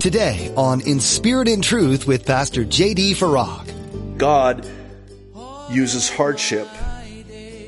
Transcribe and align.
Today 0.00 0.54
on 0.56 0.80
In 0.82 1.00
Spirit 1.00 1.48
and 1.48 1.62
Truth 1.62 2.06
with 2.06 2.24
Pastor 2.24 2.64
J.D. 2.64 3.14
Farag. 3.14 4.16
God 4.16 4.64
uses 5.68 6.08
hardship 6.08 6.68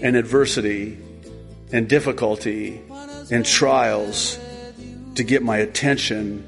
and 0.01 0.15
adversity 0.15 0.97
and 1.73 1.89
difficulty 1.89 2.83
and 3.33 3.45
trials 3.45 4.39
to 5.17 5.25
get 5.25 5.43
my 5.43 5.57
attention 5.57 6.47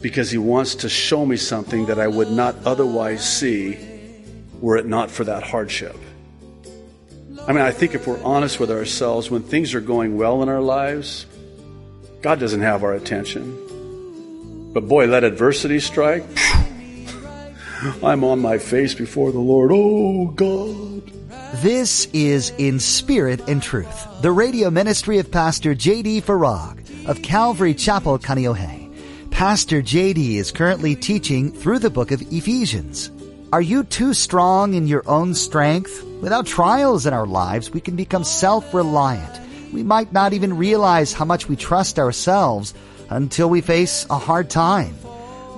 because 0.00 0.30
He 0.30 0.38
wants 0.38 0.76
to 0.76 0.88
show 0.88 1.26
me 1.26 1.36
something 1.36 1.86
that 1.86 1.98
I 1.98 2.08
would 2.08 2.30
not 2.30 2.56
otherwise 2.64 3.22
see 3.22 3.76
were 4.62 4.78
it 4.78 4.86
not 4.86 5.10
for 5.10 5.24
that 5.24 5.42
hardship. 5.42 5.96
I 7.46 7.52
mean, 7.52 7.62
I 7.62 7.70
think 7.70 7.94
if 7.94 8.06
we're 8.06 8.22
honest 8.22 8.58
with 8.58 8.70
ourselves, 8.70 9.30
when 9.30 9.42
things 9.42 9.74
are 9.74 9.82
going 9.82 10.16
well 10.16 10.42
in 10.42 10.48
our 10.48 10.62
lives, 10.62 11.26
God 12.22 12.40
doesn't 12.40 12.62
have 12.62 12.82
our 12.82 12.94
attention. 12.94 13.75
But 14.76 14.88
boy, 14.88 15.06
let 15.06 15.24
adversity 15.24 15.80
strike. 15.80 16.22
I'm 18.02 18.22
on 18.24 18.40
my 18.40 18.58
face 18.58 18.92
before 18.92 19.32
the 19.32 19.38
Lord. 19.38 19.70
Oh, 19.72 20.26
God. 20.26 21.10
This 21.62 22.04
is 22.12 22.52
In 22.58 22.78
Spirit 22.78 23.40
and 23.48 23.62
Truth, 23.62 24.06
the 24.20 24.32
radio 24.32 24.68
ministry 24.68 25.18
of 25.18 25.30
Pastor 25.30 25.74
J.D. 25.74 26.20
Farag 26.20 27.08
of 27.08 27.22
Calvary 27.22 27.72
Chapel, 27.72 28.18
Kaneohe. 28.18 28.92
Pastor 29.30 29.80
J.D. 29.80 30.36
is 30.36 30.52
currently 30.52 30.94
teaching 30.94 31.52
through 31.52 31.78
the 31.78 31.88
book 31.88 32.10
of 32.10 32.20
Ephesians. 32.30 33.10
Are 33.54 33.62
you 33.62 33.82
too 33.82 34.12
strong 34.12 34.74
in 34.74 34.86
your 34.86 35.08
own 35.08 35.32
strength? 35.32 36.04
Without 36.20 36.44
trials 36.44 37.06
in 37.06 37.14
our 37.14 37.26
lives, 37.26 37.70
we 37.70 37.80
can 37.80 37.96
become 37.96 38.24
self-reliant. 38.24 39.40
We 39.72 39.82
might 39.82 40.12
not 40.12 40.34
even 40.34 40.58
realize 40.58 41.14
how 41.14 41.24
much 41.24 41.48
we 41.48 41.56
trust 41.56 41.98
ourselves 41.98 42.74
until 43.10 43.48
we 43.48 43.60
face 43.60 44.06
a 44.10 44.18
hard 44.18 44.50
time. 44.50 44.96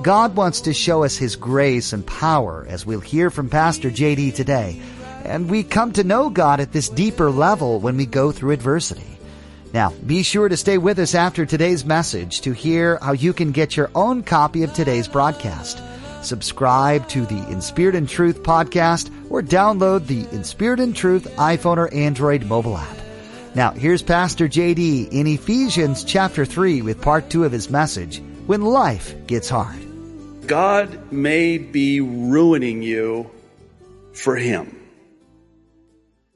God 0.03 0.37
wants 0.37 0.63
to 0.63 0.75
show 0.75 1.05
us 1.05 1.17
His 1.17 1.37
grace 1.37 1.93
and 1.93 2.07
power 2.07 2.67
as 2.69 2.87
we'll 2.87 3.01
hear 3.01 3.31
from 3.31 3.51
Pastor 3.51 3.91
JD 3.91 4.35
today. 4.35 4.81
And 5.25 5.51
we 5.51 5.65
come 5.65 5.93
to 5.93 6.05
know 6.05 6.31
God 6.31 6.61
at 6.61 6.73
this 6.73 6.89
deeper 6.89 7.31
level 7.31 7.81
when 7.81 7.97
we 7.97 8.07
go 8.07 8.31
through 8.31 8.53
adversity. 8.53 9.19
Now, 9.75 9.93
be 10.07 10.23
sure 10.23 10.49
to 10.49 10.57
stay 10.57 10.79
with 10.79 10.99
us 10.99 11.15
after 11.15 11.45
today's 11.45 11.85
message 11.85 12.41
to 12.43 12.53
hear 12.53 12.99
how 13.03 13.13
you 13.13 13.33
can 13.33 13.53
get 13.53 13.77
your 13.77 13.91
own 13.95 14.23
copy 14.23 14.63
of 14.63 14.73
today's 14.73 15.09
broadcast. 15.09 15.83
Subscribe 16.23 17.09
to 17.09 17.27
the 17.27 17.47
In 17.51 17.61
Spirit 17.61 17.95
and 17.95 18.09
Truth 18.09 18.43
podcast 18.43 19.11
or 19.31 19.43
download 19.43 20.07
the 20.07 20.27
In 20.35 20.45
Spirit 20.45 20.81
and 20.81 20.97
Truth 20.97 21.25
iPhone 21.37 21.77
or 21.77 21.93
Android 21.93 22.47
mobile 22.47 22.79
app. 22.79 23.08
Now, 23.55 23.73
here's 23.73 24.03
Pastor 24.03 24.49
JD 24.49 25.13
in 25.13 25.27
Ephesians 25.27 26.05
chapter 26.05 26.45
3 26.45 26.83
with 26.83 27.01
part 27.01 27.31
2 27.31 27.45
of 27.45 27.53
his 27.53 27.71
message, 27.71 28.21
When 28.47 28.63
Life 28.63 29.15
Gets 29.27 29.49
Hard. 29.49 29.89
God 30.47 31.13
may 31.13 31.59
be 31.59 32.01
ruining 32.01 32.83
you 32.83 33.31
for 34.15 34.37
Him. 34.37 34.75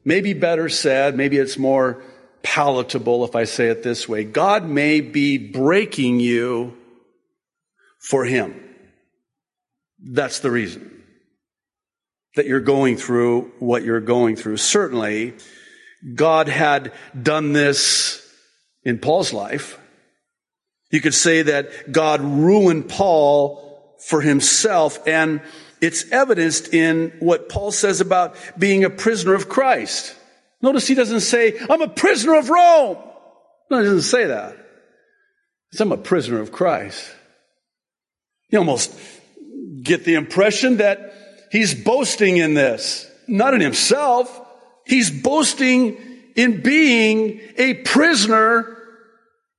Maybe 0.04 0.34
better 0.34 0.68
said, 0.68 1.16
maybe 1.16 1.38
it's 1.38 1.58
more 1.58 2.02
palatable 2.42 3.24
if 3.24 3.34
I 3.34 3.44
say 3.44 3.68
it 3.68 3.82
this 3.82 4.08
way. 4.08 4.24
God 4.24 4.64
may 4.64 5.00
be 5.00 5.38
breaking 5.38 6.20
you 6.20 6.76
for 7.98 8.24
Him. 8.24 8.54
That's 9.98 10.40
the 10.40 10.50
reason 10.50 11.02
that 12.34 12.46
you're 12.46 12.60
going 12.60 12.96
through 12.96 13.52
what 13.60 13.82
you're 13.82 14.00
going 14.00 14.36
through. 14.36 14.56
Certainly, 14.56 15.34
God 16.14 16.48
had 16.48 16.92
done 17.20 17.52
this 17.52 18.26
in 18.84 18.98
Paul's 18.98 19.32
life. 19.32 19.78
You 20.90 21.00
could 21.00 21.14
say 21.14 21.42
that 21.42 21.92
God 21.92 22.20
ruined 22.20 22.88
Paul 22.88 23.96
for 24.06 24.20
himself, 24.20 24.98
and 25.06 25.40
it's 25.80 26.10
evidenced 26.10 26.74
in 26.74 27.12
what 27.20 27.48
Paul 27.48 27.70
says 27.70 28.00
about 28.00 28.36
being 28.58 28.84
a 28.84 28.90
prisoner 28.90 29.34
of 29.34 29.48
Christ. 29.48 30.14
Notice 30.60 30.86
he 30.86 30.94
doesn't 30.94 31.20
say, 31.20 31.58
I'm 31.70 31.82
a 31.82 31.88
prisoner 31.88 32.36
of 32.36 32.50
Rome. 32.50 32.98
No, 33.70 33.78
he 33.78 33.84
doesn't 33.84 34.02
say 34.02 34.26
that. 34.26 34.56
I'm 35.80 35.92
a 35.92 35.96
prisoner 35.96 36.40
of 36.40 36.52
Christ. 36.52 37.10
You 38.50 38.58
almost 38.58 38.94
get 39.82 40.04
the 40.04 40.14
impression 40.14 40.76
that 40.76 41.14
he's 41.50 41.74
boasting 41.74 42.36
in 42.36 42.54
this, 42.54 43.10
not 43.26 43.54
in 43.54 43.60
himself. 43.60 44.40
He's 44.86 45.10
boasting 45.10 45.96
in 46.34 46.62
being 46.62 47.40
a 47.56 47.74
prisoner 47.74 48.78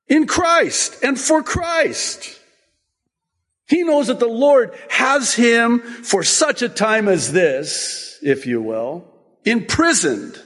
in 0.08 0.28
Christ 0.28 1.04
and 1.04 1.20
for 1.20 1.44
Christ. 1.44 2.40
He 3.68 3.84
knows 3.84 4.08
that 4.08 4.20
the 4.20 4.28
Lord 4.28 4.74
has 4.90 5.34
him 5.34 5.80
for 5.80 6.24
such 6.24 6.62
a 6.62 6.70
time 6.70 7.08
as 7.08 7.32
this, 7.32 8.20
if 8.22 8.46
you 8.46 8.62
will, 8.62 9.06
imprisoned 9.46 10.40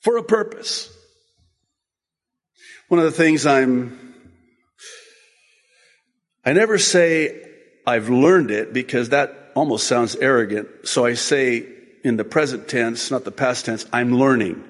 for 0.00 0.16
a 0.16 0.22
purpose. 0.22 0.92
One 2.88 3.00
of 3.00 3.04
the 3.04 3.10
things 3.10 3.44
I'm, 3.46 4.14
I 6.44 6.52
never 6.52 6.78
say 6.78 7.42
I've 7.86 8.08
learned 8.08 8.52
it 8.52 8.72
because 8.72 9.08
that 9.08 9.52
almost 9.56 9.86
sounds 9.88 10.14
arrogant. 10.16 10.68
So 10.84 11.04
I 11.04 11.14
say 11.14 11.66
in 12.06 12.16
the 12.16 12.24
present 12.24 12.68
tense, 12.68 13.10
not 13.10 13.24
the 13.24 13.32
past 13.32 13.64
tense, 13.64 13.84
I'm 13.92 14.16
learning. 14.16 14.62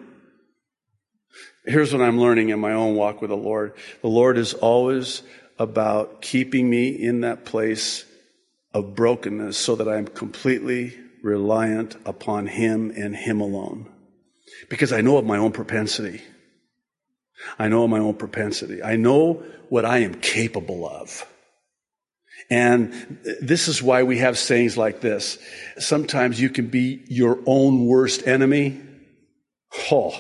Here's 1.67 1.93
what 1.93 2.01
I'm 2.01 2.19
learning 2.19 2.49
in 2.49 2.61
my 2.61 2.73
own 2.73 2.95
walk 2.95 3.21
with 3.21 3.31
the 3.31 3.37
Lord. 3.37 3.75
The 4.01 4.09
Lord 4.09 4.39
is 4.39 4.55
always 4.55 5.23
about 5.59 6.23
keeping 6.23 6.69
me 6.69 6.89
in 6.89 7.21
that 7.21 7.45
place 7.45 8.05
of 8.73 8.95
brokenness 8.95 9.59
so 9.59 9.77
that 9.77 9.89
I'm 9.89 10.07
completely 10.07 10.97
reliant 11.23 11.97
upon 12.07 12.47
Him 12.47 12.93
and 12.97 13.15
Him 13.15 13.41
alone. 13.41 13.91
Because 14.71 14.93
I 14.93 15.03
know 15.03 15.19
of 15.19 15.27
my 15.27 15.39
own 15.39 15.53
propensity. 15.53 16.23
I 17.59 17.69
know 17.69 17.85
of 17.85 17.91
my 17.91 17.99
own 17.99 18.15
propensity. 18.15 18.83
I 18.83 18.97
know 18.97 19.43
what 19.69 19.85
I 19.85 19.99
am 19.99 20.15
capable 20.15 20.89
of. 20.89 21.27
And 22.51 23.19
this 23.41 23.69
is 23.69 23.83
why 23.83 24.05
we 24.05 24.19
have 24.19 24.39
sayings 24.39 24.77
like 24.77 25.01
this. 25.01 25.39
Sometimes 25.79 26.41
you 26.41 26.49
can 26.49 26.69
be 26.69 27.03
your 27.09 27.41
own 27.47 27.87
worst 27.87 28.27
enemy. 28.27 28.81
Oh, 29.91 30.15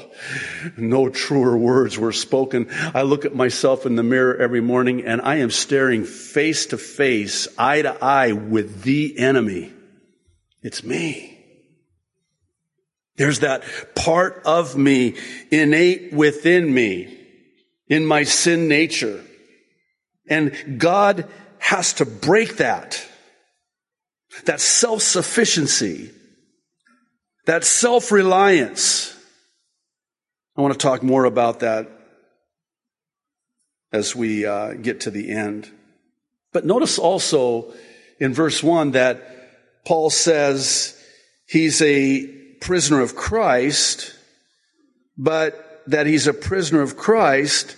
no 0.76 1.08
truer 1.08 1.56
words 1.56 1.98
were 1.98 2.12
spoken. 2.12 2.68
I 2.70 3.02
look 3.02 3.24
at 3.24 3.34
myself 3.34 3.86
in 3.86 3.94
the 3.94 4.02
mirror 4.02 4.36
every 4.36 4.60
morning 4.60 5.04
and 5.04 5.20
I 5.22 5.36
am 5.36 5.50
staring 5.50 6.04
face 6.04 6.66
to 6.66 6.78
face, 6.78 7.48
eye 7.56 7.82
to 7.82 8.04
eye 8.04 8.32
with 8.32 8.82
the 8.82 9.18
enemy. 9.18 9.72
It's 10.62 10.82
me. 10.82 11.32
There's 13.16 13.40
that 13.40 13.62
part 13.94 14.42
of 14.44 14.76
me 14.76 15.16
innate 15.50 16.12
within 16.12 16.72
me, 16.72 17.18
in 17.88 18.04
my 18.04 18.24
sin 18.24 18.68
nature. 18.68 19.24
And 20.28 20.78
God 20.78 21.28
has 21.66 21.94
to 21.94 22.06
break 22.06 22.58
that. 22.58 23.04
That 24.44 24.60
self-sufficiency. 24.60 26.12
That 27.46 27.64
self-reliance. 27.64 29.12
I 30.56 30.60
want 30.60 30.74
to 30.74 30.78
talk 30.78 31.02
more 31.02 31.24
about 31.24 31.60
that 31.60 31.88
as 33.92 34.14
we 34.14 34.46
uh, 34.46 34.74
get 34.74 35.00
to 35.00 35.10
the 35.10 35.32
end. 35.32 35.68
But 36.52 36.64
notice 36.64 37.00
also 37.00 37.74
in 38.20 38.32
verse 38.32 38.62
1 38.62 38.92
that 38.92 39.84
Paul 39.84 40.10
says 40.10 40.96
he's 41.48 41.82
a 41.82 42.28
prisoner 42.60 43.00
of 43.00 43.16
Christ, 43.16 44.14
but 45.18 45.82
that 45.88 46.06
he's 46.06 46.28
a 46.28 46.32
prisoner 46.32 46.82
of 46.82 46.96
Christ 46.96 47.76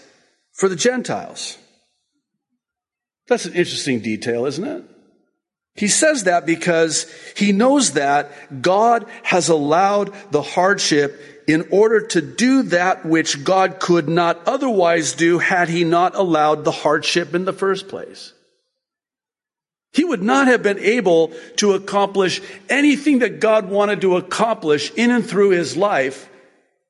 for 0.53 0.69
the 0.69 0.77
Gentiles. 0.77 1.57
That's 3.29 3.45
an 3.45 3.55
interesting 3.55 4.01
detail, 4.01 4.47
isn't 4.47 4.65
it? 4.65 4.85
He 5.75 5.87
says 5.87 6.25
that 6.25 6.45
because 6.45 7.07
he 7.37 7.53
knows 7.53 7.93
that 7.93 8.63
God 8.63 9.07
has 9.23 9.49
allowed 9.49 10.13
the 10.33 10.43
hardship 10.43 11.45
in 11.47 11.69
order 11.71 12.01
to 12.09 12.21
do 12.21 12.65
that 12.65 13.07
which 13.07 13.45
God 13.45 13.79
could 13.79 14.09
not 14.09 14.49
otherwise 14.49 15.13
do 15.13 15.39
had 15.39 15.69
he 15.69 15.85
not 15.85 16.17
allowed 16.17 16.65
the 16.65 16.73
hardship 16.73 17.35
in 17.35 17.45
the 17.45 17.53
first 17.53 17.89
place. 17.89 18.33
He 19.93 20.05
would 20.05 20.23
not 20.23 20.49
have 20.49 20.63
been 20.63 20.79
able 20.79 21.33
to 21.57 21.73
accomplish 21.73 22.43
anything 22.69 23.21
that 23.21 23.41
God 23.41 23.69
wanted 23.71 24.01
to 24.01 24.17
accomplish 24.17 24.93
in 24.95 25.11
and 25.11 25.25
through 25.25 25.51
his 25.51 25.77
life 25.77 26.29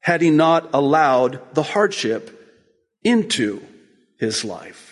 had 0.00 0.22
he 0.22 0.30
not 0.30 0.70
allowed 0.72 1.54
the 1.54 1.62
hardship 1.62 2.34
into 3.04 3.62
his 4.18 4.44
life. 4.44 4.87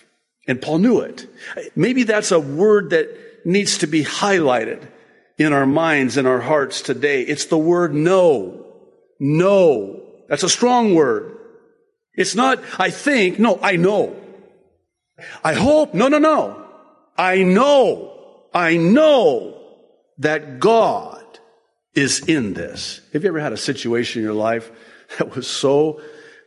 And 0.46 0.62
Paul 0.62 0.78
knew 0.78 1.00
it. 1.00 1.26
Maybe 1.75 2.04
that's 2.04 2.31
a 2.31 2.40
word 2.40 2.90
that 2.90 3.08
needs 3.44 3.78
to 3.78 3.87
be 3.87 4.04
highlighted 4.04 4.87
in 5.38 5.52
our 5.52 5.66
minds 5.66 6.16
and 6.16 6.26
our 6.26 6.40
hearts 6.40 6.82
today. 6.82 7.22
It's 7.22 7.46
the 7.46 7.58
word 7.58 7.94
no. 7.94 8.64
No. 9.19 10.02
That's 10.28 10.43
a 10.43 10.48
strong 10.48 10.94
word. 10.94 11.37
It's 12.14 12.34
not, 12.34 12.60
I 12.78 12.90
think, 12.90 13.38
no, 13.38 13.58
I 13.62 13.76
know. 13.76 14.16
I 15.44 15.54
hope, 15.54 15.94
no, 15.94 16.08
no, 16.08 16.19
no. 16.19 16.64
I 17.16 17.43
know, 17.43 18.44
I 18.52 18.76
know 18.76 19.58
that 20.19 20.60
God 20.60 21.22
is 21.94 22.20
in 22.20 22.54
this. 22.54 23.00
Have 23.12 23.22
you 23.22 23.28
ever 23.28 23.40
had 23.40 23.52
a 23.52 23.58
situation 23.58 24.20
in 24.20 24.25
your 24.25 24.34
life 24.34 24.70
that 25.19 25.34
was 25.34 25.46
so 25.46 26.00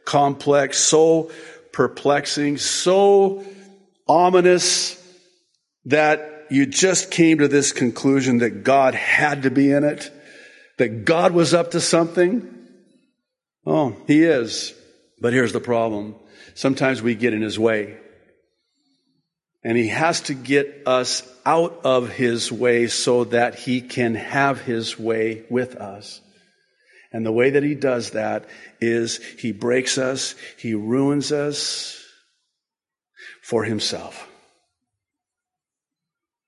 complex, 0.06 0.78
so 0.78 1.32
perplexing, 1.72 2.58
so 2.58 3.44
ominous 4.10 5.02
that 5.86 6.48
you 6.50 6.66
just 6.66 7.12
came 7.12 7.38
to 7.38 7.48
this 7.48 7.72
conclusion 7.72 8.40
that 8.40 8.64
God 8.64 8.96
had 8.96 9.44
to 9.44 9.52
be 9.52 9.72
in 9.72 9.84
it? 9.84 10.12
That 10.78 11.06
God 11.06 11.32
was 11.34 11.54
up 11.54 11.72
to 11.72 11.80
something? 11.80 12.68
Oh, 13.66 13.96
He 14.08 14.24
is. 14.24 14.74
But 15.22 15.34
here's 15.34 15.54
the 15.54 15.60
problem. 15.60 16.16
Sometimes 16.56 17.02
we 17.02 17.16
get 17.16 17.34
in 17.34 17.42
His 17.42 17.60
way. 17.60 17.98
And 19.64 19.78
he 19.78 19.90
has 19.90 20.22
to 20.22 20.34
get 20.34 20.84
us 20.86 21.24
out 21.46 21.82
of 21.84 22.10
his 22.10 22.52
way 22.52 22.88
so 22.88 23.26
that 23.26 23.56
he 23.56 23.82
can 23.82 24.16
have 24.16 24.62
his 24.62 24.98
way 24.98 25.44
with 25.50 25.76
us. 25.76 26.22
And 27.12 27.26
the 27.26 27.32
way 27.32 27.50
that 27.50 27.64
he 27.64 27.76
does 27.76 28.12
that 28.12 28.48
is 28.80 29.18
he 29.18 29.52
breaks 29.52 29.98
us, 29.98 30.36
he 30.58 30.76
ruins 30.76 31.32
us 31.32 31.99
for 33.50 33.64
himself. 33.64 34.28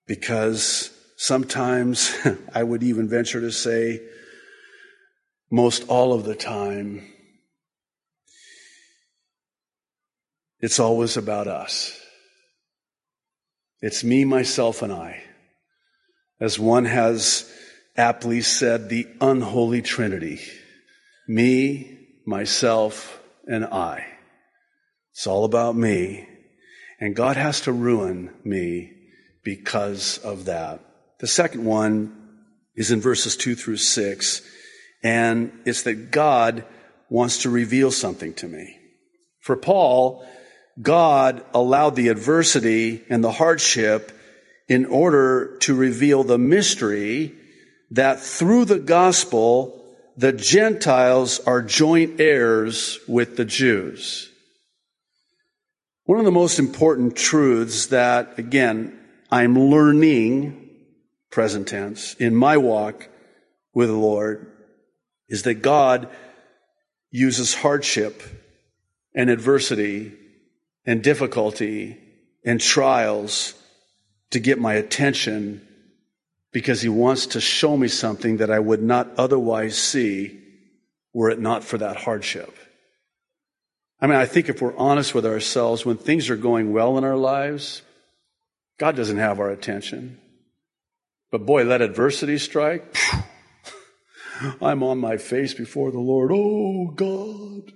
Because 0.05 0.91
sometimes, 1.17 2.15
I 2.53 2.61
would 2.61 2.83
even 2.83 3.09
venture 3.09 3.41
to 3.41 3.51
say, 3.51 4.01
most 5.49 5.87
all 5.87 6.13
of 6.13 6.25
the 6.25 6.35
time, 6.35 7.11
it's 10.59 10.79
always 10.79 11.17
about 11.17 11.47
us. 11.47 11.99
It's 13.81 14.03
me, 14.03 14.23
myself, 14.23 14.83
and 14.83 14.93
I. 14.93 15.23
As 16.39 16.59
one 16.59 16.85
has 16.85 17.51
aptly 17.97 18.41
said, 18.41 18.89
the 18.89 19.07
unholy 19.19 19.81
trinity. 19.81 20.39
Me, 21.27 21.97
myself, 22.27 23.19
and 23.47 23.65
I. 23.65 24.05
It's 25.13 25.25
all 25.25 25.45
about 25.45 25.75
me. 25.75 26.27
And 27.01 27.15
God 27.15 27.35
has 27.35 27.61
to 27.61 27.71
ruin 27.71 28.29
me 28.43 28.93
because 29.43 30.19
of 30.19 30.45
that. 30.45 30.79
The 31.19 31.27
second 31.27 31.65
one 31.65 32.15
is 32.75 32.91
in 32.91 33.01
verses 33.01 33.35
two 33.35 33.55
through 33.55 33.77
six. 33.77 34.43
And 35.03 35.51
it's 35.65 35.81
that 35.81 36.11
God 36.11 36.63
wants 37.09 37.39
to 37.39 37.49
reveal 37.49 37.89
something 37.89 38.35
to 38.35 38.47
me. 38.47 38.77
For 39.39 39.57
Paul, 39.57 40.25
God 40.79 41.43
allowed 41.53 41.95
the 41.95 42.09
adversity 42.09 43.03
and 43.09 43.23
the 43.23 43.31
hardship 43.31 44.11
in 44.69 44.85
order 44.85 45.57
to 45.61 45.75
reveal 45.75 46.23
the 46.23 46.37
mystery 46.37 47.35
that 47.89 48.19
through 48.19 48.65
the 48.65 48.79
gospel, 48.79 49.83
the 50.15 50.31
Gentiles 50.31 51.39
are 51.41 51.61
joint 51.63 52.21
heirs 52.21 52.99
with 53.07 53.37
the 53.37 53.45
Jews. 53.45 54.30
One 56.11 56.19
of 56.19 56.25
the 56.25 56.31
most 56.31 56.59
important 56.59 57.15
truths 57.15 57.85
that, 57.85 58.37
again, 58.37 58.99
I'm 59.31 59.57
learning, 59.57 60.69
present 61.29 61.69
tense, 61.69 62.15
in 62.15 62.35
my 62.35 62.57
walk 62.57 63.07
with 63.73 63.87
the 63.87 63.95
Lord 63.95 64.51
is 65.29 65.43
that 65.43 65.61
God 65.61 66.09
uses 67.11 67.53
hardship 67.53 68.23
and 69.15 69.29
adversity 69.29 70.11
and 70.85 71.01
difficulty 71.01 71.97
and 72.43 72.59
trials 72.59 73.53
to 74.31 74.41
get 74.41 74.59
my 74.59 74.73
attention 74.73 75.65
because 76.51 76.81
he 76.81 76.89
wants 76.89 77.25
to 77.27 77.39
show 77.39 77.77
me 77.77 77.87
something 77.87 78.35
that 78.35 78.51
I 78.51 78.59
would 78.59 78.83
not 78.83 79.07
otherwise 79.17 79.77
see 79.77 80.41
were 81.13 81.29
it 81.29 81.39
not 81.39 81.63
for 81.63 81.77
that 81.77 81.95
hardship. 81.95 82.53
I 84.01 84.07
mean, 84.07 84.17
I 84.17 84.25
think 84.25 84.49
if 84.49 84.61
we're 84.61 84.75
honest 84.75 85.13
with 85.13 85.25
ourselves, 85.25 85.85
when 85.85 85.97
things 85.97 86.29
are 86.29 86.35
going 86.35 86.73
well 86.73 86.97
in 86.97 87.03
our 87.03 87.15
lives, 87.15 87.83
God 88.79 88.95
doesn't 88.95 89.17
have 89.17 89.39
our 89.39 89.51
attention. 89.51 90.19
But 91.31 91.45
boy, 91.45 91.63
let 91.63 91.81
adversity 91.81 92.39
strike. 92.39 92.97
I'm 94.61 94.81
on 94.81 94.97
my 94.97 95.17
face 95.17 95.53
before 95.53 95.91
the 95.91 95.99
Lord. 95.99 96.31
Oh, 96.33 96.91
God. 96.95 97.71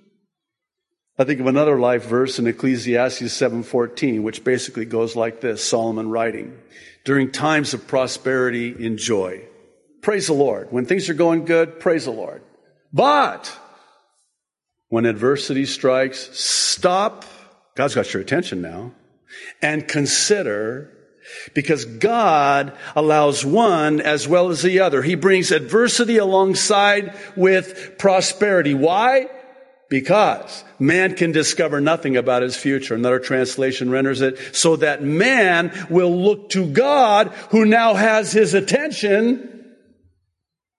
I 1.17 1.23
think 1.23 1.39
of 1.39 1.47
another 1.47 1.79
life 1.79 2.05
verse 2.05 2.39
in 2.39 2.47
Ecclesiastes 2.47 3.21
7:14 3.21 4.21
which 4.21 4.43
basically 4.43 4.85
goes 4.85 5.15
like 5.15 5.39
this 5.39 5.63
Solomon 5.63 6.09
writing 6.09 6.57
during 7.05 7.31
times 7.31 7.73
of 7.73 7.87
prosperity 7.87 8.75
enjoy 8.77 9.41
praise 10.01 10.27
the 10.27 10.33
Lord 10.33 10.67
when 10.71 10.85
things 10.85 11.09
are 11.09 11.13
going 11.13 11.45
good 11.45 11.79
praise 11.79 12.03
the 12.03 12.11
Lord 12.11 12.41
but 12.91 13.57
when 14.89 15.05
adversity 15.05 15.65
strikes 15.65 16.29
stop 16.37 17.25
God's 17.75 17.95
got 17.95 18.13
your 18.13 18.23
attention 18.23 18.61
now 18.61 18.93
and 19.61 19.87
consider 19.87 20.91
because 21.53 21.85
God 21.85 22.77
allows 22.95 23.43
one 23.43 23.99
as 23.99 24.27
well 24.27 24.49
as 24.49 24.61
the 24.61 24.79
other. 24.79 25.01
He 25.01 25.15
brings 25.15 25.51
adversity 25.51 26.17
alongside 26.17 27.17
with 27.35 27.97
prosperity. 27.97 28.73
Why? 28.73 29.27
Because 29.89 30.63
man 30.79 31.15
can 31.15 31.31
discover 31.31 31.81
nothing 31.81 32.15
about 32.15 32.43
his 32.43 32.55
future. 32.55 32.95
Another 32.95 33.19
translation 33.19 33.89
renders 33.89 34.21
it 34.21 34.55
so 34.55 34.77
that 34.77 35.03
man 35.03 35.71
will 35.89 36.15
look 36.15 36.49
to 36.51 36.65
God 36.65 37.27
who 37.49 37.65
now 37.65 37.93
has 37.95 38.31
his 38.31 38.53
attention 38.53 39.75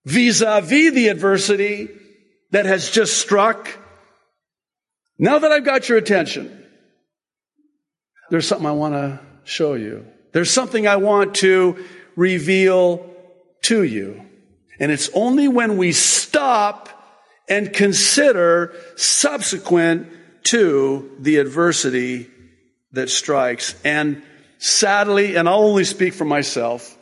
vis-a-vis 0.04 0.94
the 0.94 1.08
adversity 1.08 1.88
that 2.52 2.66
has 2.66 2.90
just 2.90 3.18
struck. 3.18 3.68
Now 5.18 5.38
that 5.38 5.50
I've 5.50 5.64
got 5.64 5.88
your 5.88 5.98
attention, 5.98 6.64
there's 8.30 8.46
something 8.46 8.66
I 8.66 8.72
want 8.72 8.94
to 8.94 9.20
show 9.44 9.74
you. 9.74 10.06
There's 10.32 10.50
something 10.50 10.86
I 10.86 10.96
want 10.96 11.36
to 11.36 11.82
reveal 12.16 13.14
to 13.62 13.82
you. 13.82 14.22
And 14.78 14.92
it's 14.92 15.08
only 15.14 15.48
when 15.48 15.78
we 15.78 15.92
stop 15.92 16.90
and 17.48 17.72
consider 17.72 18.74
subsequent 18.96 20.08
to 20.44 21.16
the 21.18 21.38
adversity 21.38 22.28
that 22.92 23.08
strikes. 23.08 23.74
And 23.84 24.22
sadly, 24.58 25.36
and 25.36 25.48
I'll 25.48 25.62
only 25.62 25.84
speak 25.84 26.12
for 26.14 26.24
myself, 26.24 26.96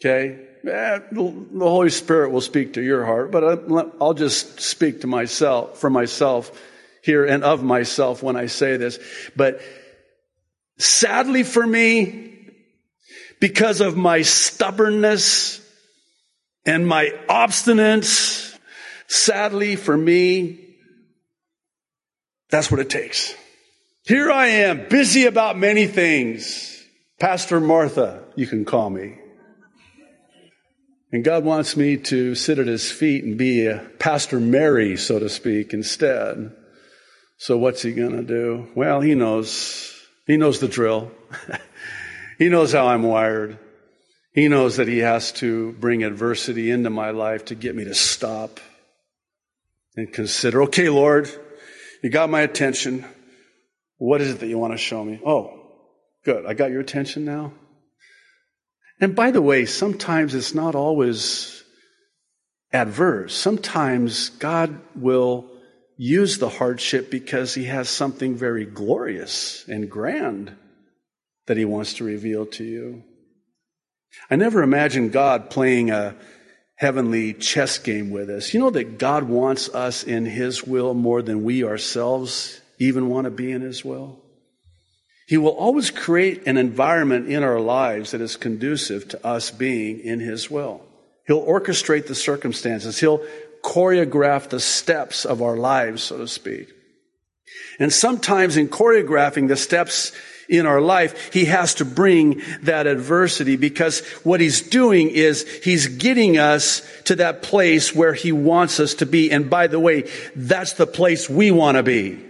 okay? 0.00 0.48
Eh, 0.64 0.98
the 1.10 1.44
Holy 1.58 1.90
Spirit 1.90 2.30
will 2.30 2.40
speak 2.40 2.74
to 2.74 2.82
your 2.82 3.04
heart, 3.04 3.30
but 3.30 3.64
I'll 4.00 4.14
just 4.14 4.60
speak 4.60 5.00
to 5.00 5.06
myself, 5.06 5.78
for 5.78 5.90
myself 5.90 6.50
here 7.02 7.24
and 7.24 7.42
of 7.42 7.64
myself 7.64 8.22
when 8.22 8.36
I 8.36 8.46
say 8.46 8.76
this. 8.76 8.98
But 9.34 9.60
sadly 10.78 11.42
for 11.42 11.66
me, 11.66 12.28
because 13.40 13.80
of 13.80 13.96
my 13.96 14.22
stubbornness 14.22 15.60
and 16.64 16.86
my 16.86 17.12
obstinance 17.28 18.52
Sadly 19.12 19.76
for 19.76 19.94
me, 19.94 20.58
that's 22.48 22.70
what 22.70 22.80
it 22.80 22.88
takes. 22.88 23.34
Here 24.06 24.32
I 24.32 24.46
am, 24.46 24.88
busy 24.88 25.26
about 25.26 25.58
many 25.58 25.86
things. 25.86 26.82
Pastor 27.20 27.60
Martha, 27.60 28.24
you 28.36 28.46
can 28.46 28.64
call 28.64 28.88
me. 28.88 29.18
And 31.12 31.22
God 31.22 31.44
wants 31.44 31.76
me 31.76 31.98
to 31.98 32.34
sit 32.34 32.58
at 32.58 32.66
his 32.66 32.90
feet 32.90 33.22
and 33.22 33.36
be 33.36 33.66
a 33.66 33.86
Pastor 33.98 34.40
Mary, 34.40 34.96
so 34.96 35.18
to 35.18 35.28
speak, 35.28 35.74
instead. 35.74 36.56
So 37.36 37.58
what's 37.58 37.82
he 37.82 37.92
going 37.92 38.16
to 38.16 38.22
do? 38.22 38.68
Well, 38.74 39.02
he 39.02 39.14
knows. 39.14 39.92
He 40.26 40.38
knows 40.38 40.58
the 40.58 40.68
drill. 40.68 41.12
he 42.38 42.48
knows 42.48 42.72
how 42.72 42.86
I'm 42.86 43.02
wired. 43.02 43.58
He 44.32 44.48
knows 44.48 44.78
that 44.78 44.88
he 44.88 44.98
has 44.98 45.32
to 45.32 45.72
bring 45.72 46.02
adversity 46.02 46.70
into 46.70 46.88
my 46.88 47.10
life 47.10 47.46
to 47.46 47.54
get 47.54 47.76
me 47.76 47.84
to 47.84 47.94
stop 47.94 48.58
and 49.94 50.10
consider, 50.10 50.62
okay, 50.62 50.88
Lord, 50.88 51.28
you 52.02 52.08
got 52.08 52.30
my 52.30 52.40
attention. 52.40 53.04
What 53.98 54.22
is 54.22 54.30
it 54.30 54.40
that 54.40 54.46
you 54.46 54.58
want 54.58 54.72
to 54.72 54.78
show 54.78 55.04
me? 55.04 55.20
Oh, 55.26 55.60
good. 56.24 56.46
I 56.46 56.54
got 56.54 56.70
your 56.70 56.80
attention 56.80 57.26
now. 57.26 57.52
And 59.02 59.16
by 59.16 59.32
the 59.32 59.42
way, 59.42 59.66
sometimes 59.66 60.32
it's 60.32 60.54
not 60.54 60.76
always 60.76 61.64
adverse. 62.72 63.34
Sometimes 63.34 64.30
God 64.30 64.80
will 64.94 65.50
use 65.96 66.38
the 66.38 66.48
hardship 66.48 67.10
because 67.10 67.52
he 67.52 67.64
has 67.64 67.88
something 67.88 68.36
very 68.36 68.64
glorious 68.64 69.66
and 69.68 69.90
grand 69.90 70.56
that 71.48 71.56
he 71.56 71.64
wants 71.64 71.94
to 71.94 72.04
reveal 72.04 72.46
to 72.46 72.64
you. 72.64 73.02
I 74.30 74.36
never 74.36 74.62
imagined 74.62 75.10
God 75.10 75.50
playing 75.50 75.90
a 75.90 76.14
heavenly 76.76 77.34
chess 77.34 77.78
game 77.78 78.10
with 78.10 78.30
us. 78.30 78.54
You 78.54 78.60
know 78.60 78.70
that 78.70 78.98
God 78.98 79.24
wants 79.24 79.68
us 79.68 80.04
in 80.04 80.26
His 80.26 80.64
will 80.64 80.94
more 80.94 81.22
than 81.22 81.42
we 81.42 81.64
ourselves 81.64 82.60
even 82.78 83.08
want 83.08 83.24
to 83.24 83.30
be 83.30 83.50
in 83.50 83.62
His 83.62 83.84
will? 83.84 84.21
He 85.26 85.36
will 85.36 85.50
always 85.50 85.90
create 85.90 86.46
an 86.46 86.56
environment 86.56 87.28
in 87.28 87.42
our 87.42 87.60
lives 87.60 88.10
that 88.10 88.20
is 88.20 88.36
conducive 88.36 89.08
to 89.08 89.26
us 89.26 89.50
being 89.50 90.00
in 90.00 90.20
His 90.20 90.50
will. 90.50 90.82
He'll 91.26 91.46
orchestrate 91.46 92.06
the 92.06 92.14
circumstances. 92.14 92.98
He'll 92.98 93.24
choreograph 93.62 94.48
the 94.48 94.60
steps 94.60 95.24
of 95.24 95.40
our 95.40 95.56
lives, 95.56 96.02
so 96.02 96.18
to 96.18 96.28
speak. 96.28 96.72
And 97.78 97.92
sometimes 97.92 98.56
in 98.56 98.68
choreographing 98.68 99.48
the 99.48 99.56
steps 99.56 100.12
in 100.48 100.66
our 100.66 100.80
life, 100.80 101.32
he 101.32 101.46
has 101.46 101.74
to 101.76 101.84
bring 101.84 102.42
that 102.62 102.86
adversity 102.86 103.56
because 103.56 104.00
what 104.24 104.40
he's 104.40 104.60
doing 104.60 105.08
is 105.08 105.48
he's 105.64 105.86
getting 105.86 106.38
us 106.38 106.82
to 107.04 107.16
that 107.16 107.42
place 107.42 107.94
where 107.94 108.14
he 108.14 108.32
wants 108.32 108.80
us 108.80 108.94
to 108.94 109.06
be. 109.06 109.30
And 109.30 109.48
by 109.48 109.68
the 109.68 109.80
way, 109.80 110.10
that's 110.34 110.74
the 110.74 110.86
place 110.86 111.30
we 111.30 111.50
want 111.50 111.76
to 111.76 111.82
be. 111.82 112.22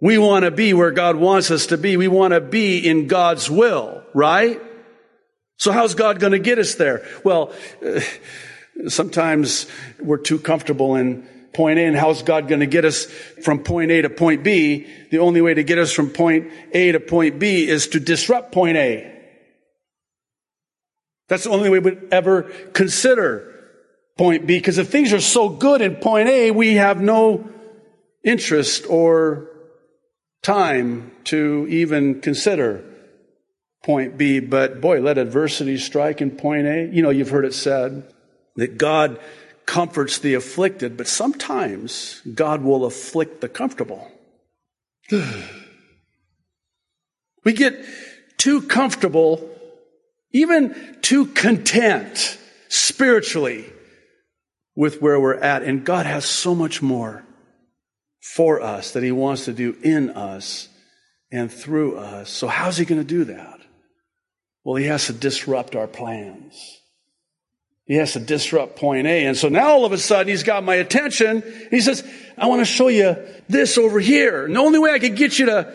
We 0.00 0.18
want 0.18 0.44
to 0.44 0.50
be 0.50 0.74
where 0.74 0.90
God 0.90 1.16
wants 1.16 1.50
us 1.50 1.66
to 1.68 1.78
be. 1.78 1.96
We 1.96 2.08
want 2.08 2.34
to 2.34 2.40
be 2.40 2.86
in 2.86 3.06
God's 3.06 3.50
will, 3.50 4.02
right? 4.14 4.60
So 5.58 5.72
how's 5.72 5.94
God 5.94 6.20
going 6.20 6.32
to 6.32 6.38
get 6.38 6.58
us 6.58 6.74
there? 6.74 7.06
Well, 7.24 7.52
uh, 7.84 8.00
sometimes 8.88 9.66
we're 9.98 10.18
too 10.18 10.38
comfortable 10.38 10.96
in 10.96 11.26
point 11.54 11.78
A, 11.78 11.86
and 11.86 11.96
how's 11.96 12.22
God 12.22 12.46
going 12.46 12.60
to 12.60 12.66
get 12.66 12.84
us 12.84 13.06
from 13.42 13.60
point 13.60 13.90
A 13.90 14.02
to 14.02 14.10
point 14.10 14.44
B? 14.44 14.86
The 15.10 15.20
only 15.20 15.40
way 15.40 15.54
to 15.54 15.64
get 15.64 15.78
us 15.78 15.92
from 15.92 16.10
point 16.10 16.52
A 16.72 16.92
to 16.92 17.00
point 17.00 17.38
B 17.38 17.66
is 17.66 17.88
to 17.88 18.00
disrupt 18.00 18.52
point 18.52 18.76
A. 18.76 19.12
That's 21.28 21.44
the 21.44 21.50
only 21.50 21.70
way 21.70 21.78
we 21.78 21.90
would 21.90 22.08
ever 22.12 22.42
consider 22.74 23.54
point 24.18 24.46
B, 24.46 24.58
because 24.58 24.76
if 24.76 24.90
things 24.90 25.14
are 25.14 25.20
so 25.20 25.48
good 25.48 25.80
in 25.80 25.96
point 25.96 26.28
A, 26.28 26.50
we 26.50 26.74
have 26.74 27.00
no 27.00 27.48
interest 28.22 28.84
or 28.90 29.48
time 30.42 31.12
to 31.24 31.66
even 31.68 32.20
consider 32.20 32.84
point 33.84 34.18
B. 34.18 34.40
But 34.40 34.80
boy, 34.80 35.00
let 35.00 35.18
adversity 35.18 35.78
strike 35.78 36.20
in 36.20 36.32
point 36.32 36.66
A. 36.66 36.88
You 36.92 37.02
know, 37.02 37.10
you've 37.10 37.30
heard 37.30 37.44
it 37.44 37.54
said 37.54 38.12
that 38.56 38.78
God 38.78 39.18
comforts 39.64 40.18
the 40.18 40.34
afflicted, 40.34 40.96
but 40.96 41.08
sometimes 41.08 42.22
God 42.34 42.62
will 42.62 42.84
afflict 42.84 43.40
the 43.40 43.48
comfortable. 43.48 44.10
we 47.44 47.52
get 47.52 47.84
too 48.38 48.62
comfortable, 48.62 49.48
even 50.32 50.98
too 51.02 51.26
content 51.26 52.38
spiritually 52.68 53.66
with 54.74 55.00
where 55.02 55.20
we're 55.20 55.34
at. 55.34 55.62
And 55.62 55.84
God 55.84 56.06
has 56.06 56.24
so 56.24 56.54
much 56.54 56.82
more 56.82 57.24
for 58.34 58.60
us 58.60 58.92
that 58.92 59.02
He 59.02 59.12
wants 59.12 59.44
to 59.44 59.52
do 59.52 59.76
in 59.82 60.10
us 60.10 60.68
and 61.30 61.50
through 61.50 61.98
us. 61.98 62.30
So, 62.30 62.48
how's 62.48 62.76
He 62.76 62.84
going 62.84 63.00
to 63.00 63.06
do 63.06 63.24
that? 63.24 63.60
Well, 64.64 64.76
He 64.76 64.86
has 64.86 65.06
to 65.06 65.12
disrupt 65.12 65.76
our 65.76 65.86
plans. 65.86 66.76
He 67.86 67.94
has 67.94 68.14
to 68.14 68.20
disrupt 68.20 68.76
point 68.76 69.06
A. 69.06 69.26
And 69.26 69.36
so 69.36 69.48
now 69.48 69.68
all 69.68 69.84
of 69.84 69.92
a 69.92 69.98
sudden 69.98 70.26
he's 70.26 70.42
got 70.42 70.64
my 70.64 70.74
attention. 70.74 71.44
He 71.70 71.80
says, 71.80 72.04
I 72.36 72.46
want 72.46 72.60
to 72.60 72.64
show 72.64 72.88
you 72.88 73.16
this 73.48 73.78
over 73.78 74.00
here. 74.00 74.44
And 74.44 74.56
the 74.56 74.60
only 74.60 74.80
way 74.80 74.90
I 74.90 74.98
could 74.98 75.14
get 75.14 75.38
you 75.38 75.46
to 75.46 75.72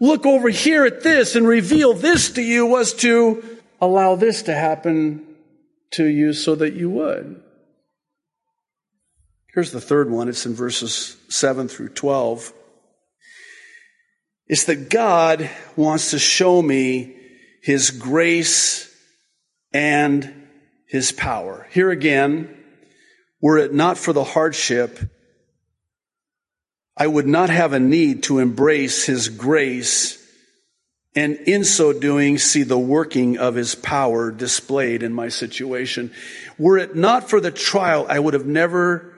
look 0.00 0.26
over 0.26 0.48
here 0.48 0.84
at 0.84 1.04
this 1.04 1.36
and 1.36 1.46
reveal 1.46 1.94
this 1.94 2.32
to 2.32 2.42
you 2.42 2.66
was 2.66 2.94
to 2.94 3.60
allow 3.80 4.16
this 4.16 4.42
to 4.42 4.54
happen 4.54 5.24
to 5.92 6.04
you 6.04 6.32
so 6.32 6.56
that 6.56 6.74
you 6.74 6.90
would. 6.90 7.40
Here's 9.54 9.70
the 9.70 9.80
third 9.82 10.10
one. 10.10 10.28
It's 10.28 10.46
in 10.46 10.54
verses 10.54 11.16
7 11.28 11.68
through 11.68 11.90
12. 11.90 12.54
It's 14.46 14.64
that 14.64 14.88
God 14.88 15.50
wants 15.76 16.12
to 16.12 16.18
show 16.18 16.62
me 16.62 17.16
his 17.62 17.90
grace 17.90 18.90
and 19.72 20.48
his 20.86 21.12
power. 21.12 21.66
Here 21.70 21.90
again, 21.90 22.56
were 23.42 23.58
it 23.58 23.74
not 23.74 23.98
for 23.98 24.14
the 24.14 24.24
hardship, 24.24 24.98
I 26.96 27.06
would 27.06 27.26
not 27.26 27.50
have 27.50 27.74
a 27.74 27.80
need 27.80 28.22
to 28.24 28.38
embrace 28.38 29.04
his 29.04 29.28
grace 29.28 30.18
and 31.14 31.36
in 31.36 31.64
so 31.64 31.92
doing 31.92 32.38
see 32.38 32.62
the 32.62 32.78
working 32.78 33.36
of 33.36 33.54
his 33.54 33.74
power 33.74 34.30
displayed 34.30 35.02
in 35.02 35.12
my 35.12 35.28
situation. 35.28 36.10
Were 36.58 36.78
it 36.78 36.96
not 36.96 37.28
for 37.28 37.38
the 37.38 37.50
trial, 37.50 38.06
I 38.08 38.18
would 38.18 38.32
have 38.32 38.46
never 38.46 39.11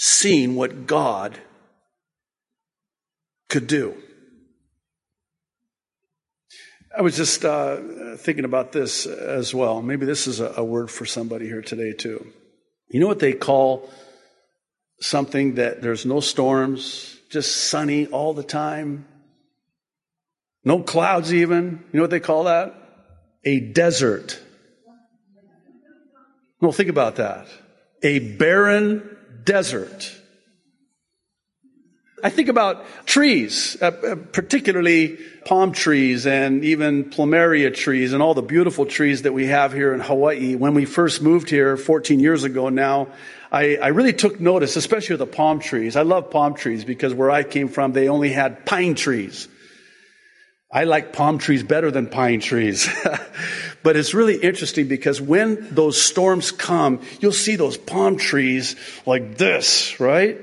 seen 0.00 0.54
what 0.54 0.86
God 0.86 1.38
could 3.50 3.66
do. 3.66 3.94
I 6.96 7.02
was 7.02 7.18
just 7.18 7.44
uh, 7.44 8.16
thinking 8.16 8.46
about 8.46 8.72
this 8.72 9.04
as 9.04 9.54
well. 9.54 9.82
Maybe 9.82 10.06
this 10.06 10.26
is 10.26 10.40
a, 10.40 10.54
a 10.56 10.64
word 10.64 10.90
for 10.90 11.04
somebody 11.04 11.46
here 11.46 11.60
today, 11.60 11.92
too. 11.92 12.26
You 12.88 12.98
know 12.98 13.08
what 13.08 13.18
they 13.18 13.34
call 13.34 13.90
something 15.02 15.56
that 15.56 15.82
there's 15.82 16.06
no 16.06 16.20
storms, 16.20 17.18
just 17.30 17.54
sunny 17.68 18.06
all 18.06 18.32
the 18.32 18.42
time? 18.42 19.06
No 20.64 20.82
clouds, 20.82 21.34
even. 21.34 21.84
You 21.92 21.98
know 21.98 22.04
what 22.04 22.10
they 22.10 22.20
call 22.20 22.44
that? 22.44 22.74
A 23.44 23.60
desert. 23.60 24.40
Well, 26.58 26.72
think 26.72 26.88
about 26.88 27.16
that. 27.16 27.48
A 28.02 28.18
barren 28.36 29.18
desert. 29.44 30.16
I 32.22 32.28
think 32.28 32.48
about 32.48 32.84
trees, 33.06 33.80
uh, 33.80 33.86
uh, 33.86 34.14
particularly 34.14 35.18
palm 35.46 35.72
trees 35.72 36.26
and 36.26 36.64
even 36.64 37.04
plumeria 37.04 37.74
trees 37.74 38.12
and 38.12 38.22
all 38.22 38.34
the 38.34 38.42
beautiful 38.42 38.84
trees 38.84 39.22
that 39.22 39.32
we 39.32 39.46
have 39.46 39.72
here 39.72 39.94
in 39.94 40.00
Hawaii. 40.00 40.54
When 40.54 40.74
we 40.74 40.84
first 40.84 41.22
moved 41.22 41.48
here 41.48 41.76
14 41.76 42.20
years 42.20 42.44
ago 42.44 42.68
now, 42.68 43.08
I, 43.50 43.76
I 43.76 43.88
really 43.88 44.12
took 44.12 44.38
notice, 44.38 44.76
especially 44.76 45.16
the 45.16 45.26
palm 45.26 45.60
trees. 45.60 45.96
I 45.96 46.02
love 46.02 46.30
palm 46.30 46.54
trees 46.54 46.84
because 46.84 47.14
where 47.14 47.30
I 47.30 47.42
came 47.42 47.68
from, 47.68 47.92
they 47.92 48.08
only 48.08 48.30
had 48.30 48.66
pine 48.66 48.94
trees. 48.94 49.48
I 50.70 50.84
like 50.84 51.12
palm 51.12 51.38
trees 51.38 51.62
better 51.62 51.90
than 51.90 52.06
pine 52.06 52.40
trees. 52.40 52.88
but 53.82 53.96
it's 53.96 54.14
really 54.14 54.36
interesting 54.36 54.88
because 54.88 55.20
when 55.20 55.74
those 55.74 56.00
storms 56.00 56.52
come, 56.52 57.00
you'll 57.20 57.32
see 57.32 57.56
those 57.56 57.76
palm 57.76 58.16
trees 58.16 58.76
like 59.06 59.38
this, 59.38 59.98
right? 60.00 60.38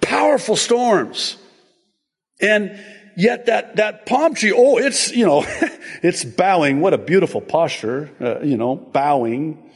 powerful 0.00 0.56
storms. 0.56 1.36
And 2.40 2.78
yet 3.16 3.46
that, 3.46 3.76
that 3.76 4.06
palm 4.06 4.34
tree, 4.34 4.52
oh, 4.54 4.78
it's, 4.78 5.12
you 5.12 5.26
know, 5.26 5.44
it's 6.02 6.24
bowing. 6.24 6.80
What 6.80 6.94
a 6.94 6.98
beautiful 6.98 7.40
posture, 7.40 8.10
uh, 8.20 8.40
you 8.40 8.56
know, 8.56 8.76
bowing 8.76 9.70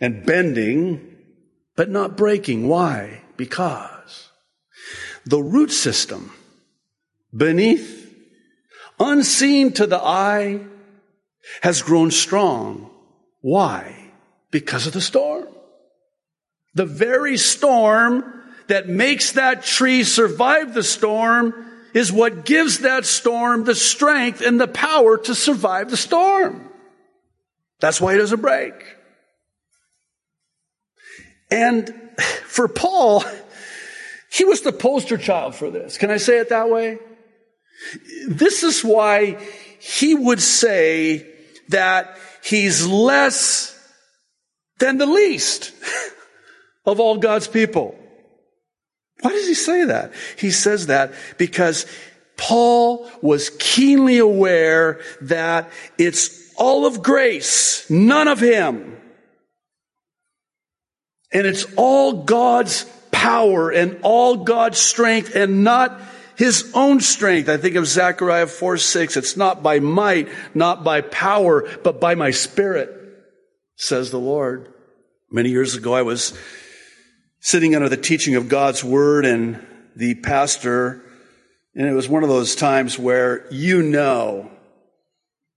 and 0.00 0.24
bending, 0.24 1.16
but 1.74 1.90
not 1.90 2.16
breaking. 2.16 2.68
Why? 2.68 3.22
Because 3.36 4.30
the 5.24 5.42
root 5.42 5.72
system 5.72 6.32
beneath, 7.34 8.04
unseen 9.00 9.72
to 9.72 9.86
the 9.86 9.98
eye, 9.98 10.60
has 11.62 11.82
grown 11.82 12.10
strong. 12.10 12.90
Why? 13.40 14.10
Because 14.50 14.86
of 14.86 14.92
the 14.92 15.00
storm. 15.00 15.46
The 16.74 16.86
very 16.86 17.36
storm 17.36 18.32
that 18.68 18.88
makes 18.88 19.32
that 19.32 19.62
tree 19.62 20.04
survive 20.04 20.74
the 20.74 20.82
storm 20.82 21.54
is 21.94 22.12
what 22.12 22.44
gives 22.44 22.80
that 22.80 23.06
storm 23.06 23.64
the 23.64 23.74
strength 23.74 24.40
and 24.40 24.60
the 24.60 24.68
power 24.68 25.16
to 25.16 25.34
survive 25.34 25.90
the 25.90 25.96
storm. 25.96 26.70
That's 27.80 28.00
why 28.00 28.14
it 28.14 28.18
doesn't 28.18 28.42
break. 28.42 28.74
And 31.50 31.94
for 32.44 32.68
Paul, 32.68 33.24
he 34.30 34.44
was 34.44 34.62
the 34.62 34.72
poster 34.72 35.16
child 35.16 35.54
for 35.54 35.70
this. 35.70 35.96
Can 35.96 36.10
I 36.10 36.16
say 36.16 36.38
it 36.38 36.48
that 36.50 36.68
way? 36.68 36.98
This 38.28 38.62
is 38.62 38.82
why 38.82 39.38
he 39.78 40.14
would 40.14 40.42
say 40.42 41.26
that 41.68 42.16
he's 42.42 42.86
less 42.86 43.72
than 44.78 44.98
the 44.98 45.06
least 45.06 45.72
of 46.86 47.00
all 47.00 47.18
God's 47.18 47.48
people. 47.48 47.98
Why 49.20 49.30
does 49.30 49.48
he 49.48 49.54
say 49.54 49.84
that? 49.86 50.12
He 50.38 50.50
says 50.50 50.86
that 50.86 51.12
because 51.38 51.86
Paul 52.36 53.10
was 53.22 53.50
keenly 53.58 54.18
aware 54.18 55.00
that 55.22 55.70
it's 55.98 56.52
all 56.56 56.86
of 56.86 57.02
grace, 57.02 57.88
none 57.90 58.28
of 58.28 58.40
him. 58.40 59.00
And 61.32 61.46
it's 61.46 61.66
all 61.76 62.24
God's 62.24 62.84
power 63.10 63.70
and 63.70 63.98
all 64.02 64.36
God's 64.36 64.78
strength 64.78 65.34
and 65.34 65.64
not 65.64 66.00
his 66.36 66.70
own 66.74 67.00
strength. 67.00 67.48
I 67.48 67.56
think 67.56 67.76
of 67.76 67.86
Zechariah 67.86 68.46
4 68.46 68.76
6. 68.76 69.16
It's 69.16 69.36
not 69.36 69.62
by 69.62 69.80
might, 69.80 70.28
not 70.54 70.84
by 70.84 71.00
power, 71.00 71.68
but 71.82 72.00
by 72.00 72.14
my 72.14 72.30
spirit, 72.30 72.90
says 73.76 74.10
the 74.10 74.20
Lord. 74.20 74.72
Many 75.30 75.50
years 75.50 75.74
ago, 75.74 75.94
I 75.94 76.02
was 76.02 76.38
sitting 77.40 77.74
under 77.74 77.88
the 77.88 77.96
teaching 77.96 78.36
of 78.36 78.48
God's 78.48 78.84
word 78.84 79.24
and 79.24 79.64
the 79.96 80.14
pastor 80.16 81.02
And 81.74 81.86
it 81.86 81.92
was 81.92 82.08
one 82.08 82.22
of 82.22 82.28
those 82.28 82.54
times 82.54 82.98
where 82.98 83.46
you 83.50 83.82
know 83.82 84.50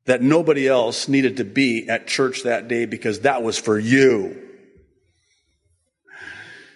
that 0.06 0.22
nobody 0.22 0.68
else 0.68 1.08
needed 1.08 1.38
to 1.38 1.44
be 1.44 1.88
at 1.88 2.08
church 2.08 2.44
that 2.44 2.68
day 2.68 2.86
because 2.86 3.22
that 3.22 3.44
was 3.44 3.58
for 3.58 3.78
you. 3.78 4.49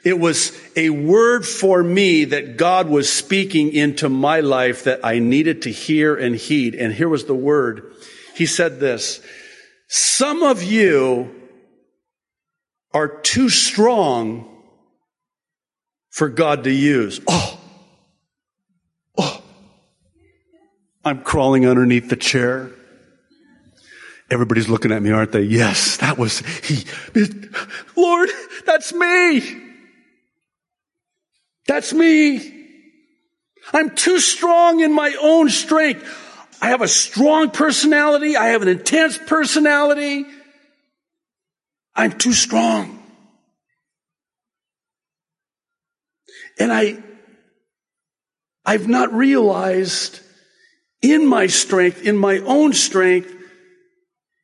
It 0.03 0.19
was 0.19 0.51
a 0.75 0.89
word 0.89 1.47
for 1.47 1.81
me 1.81 2.25
that 2.25 2.57
God 2.57 2.89
was 2.89 3.11
speaking 3.11 3.71
into 3.71 4.09
my 4.09 4.41
life 4.41 4.83
that 4.83 4.99
I 5.03 5.19
needed 5.19 5.61
to 5.61 5.71
hear 5.71 6.13
and 6.15 6.35
heed. 6.35 6.75
And 6.75 6.93
here 6.93 7.07
was 7.07 7.25
the 7.25 7.35
word. 7.35 7.93
He 8.35 8.45
said 8.45 8.79
this, 8.79 9.21
some 9.87 10.43
of 10.43 10.61
you 10.61 11.33
are 12.93 13.07
too 13.07 13.47
strong 13.49 14.61
for 16.09 16.27
God 16.27 16.65
to 16.65 16.71
use. 16.71 17.21
Oh, 17.27 17.59
oh, 19.17 19.41
I'm 21.05 21.23
crawling 21.23 21.65
underneath 21.65 22.09
the 22.09 22.15
chair. 22.15 22.71
Everybody's 24.29 24.67
looking 24.67 24.91
at 24.91 25.01
me, 25.01 25.11
aren't 25.11 25.31
they? 25.31 25.41
Yes, 25.43 25.97
that 25.97 26.17
was 26.17 26.39
he. 26.39 26.85
Lord, 27.95 28.29
that's 28.65 28.93
me. 28.93 29.72
That's 31.67 31.93
me. 31.93 32.51
I'm 33.71 33.95
too 33.95 34.19
strong 34.19 34.81
in 34.81 34.91
my 34.91 35.15
own 35.21 35.49
strength. 35.49 36.05
I 36.61 36.69
have 36.69 36.81
a 36.81 36.87
strong 36.87 37.51
personality. 37.51 38.35
I 38.35 38.47
have 38.47 38.61
an 38.61 38.67
intense 38.67 39.17
personality. 39.17 40.25
I'm 41.95 42.11
too 42.17 42.33
strong. 42.33 42.99
And 46.59 46.71
I, 46.71 47.01
I've 48.65 48.87
not 48.87 49.13
realized 49.13 50.19
in 51.01 51.25
my 51.25 51.47
strength, 51.47 52.05
in 52.05 52.17
my 52.17 52.39
own 52.39 52.73
strength, 52.73 53.33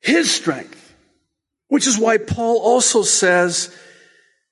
his 0.02 0.32
strength. 0.32 0.76
Which 1.68 1.86
is 1.86 2.00
why 2.00 2.18
Paul 2.18 2.60
also 2.62 3.04
says, 3.04 3.76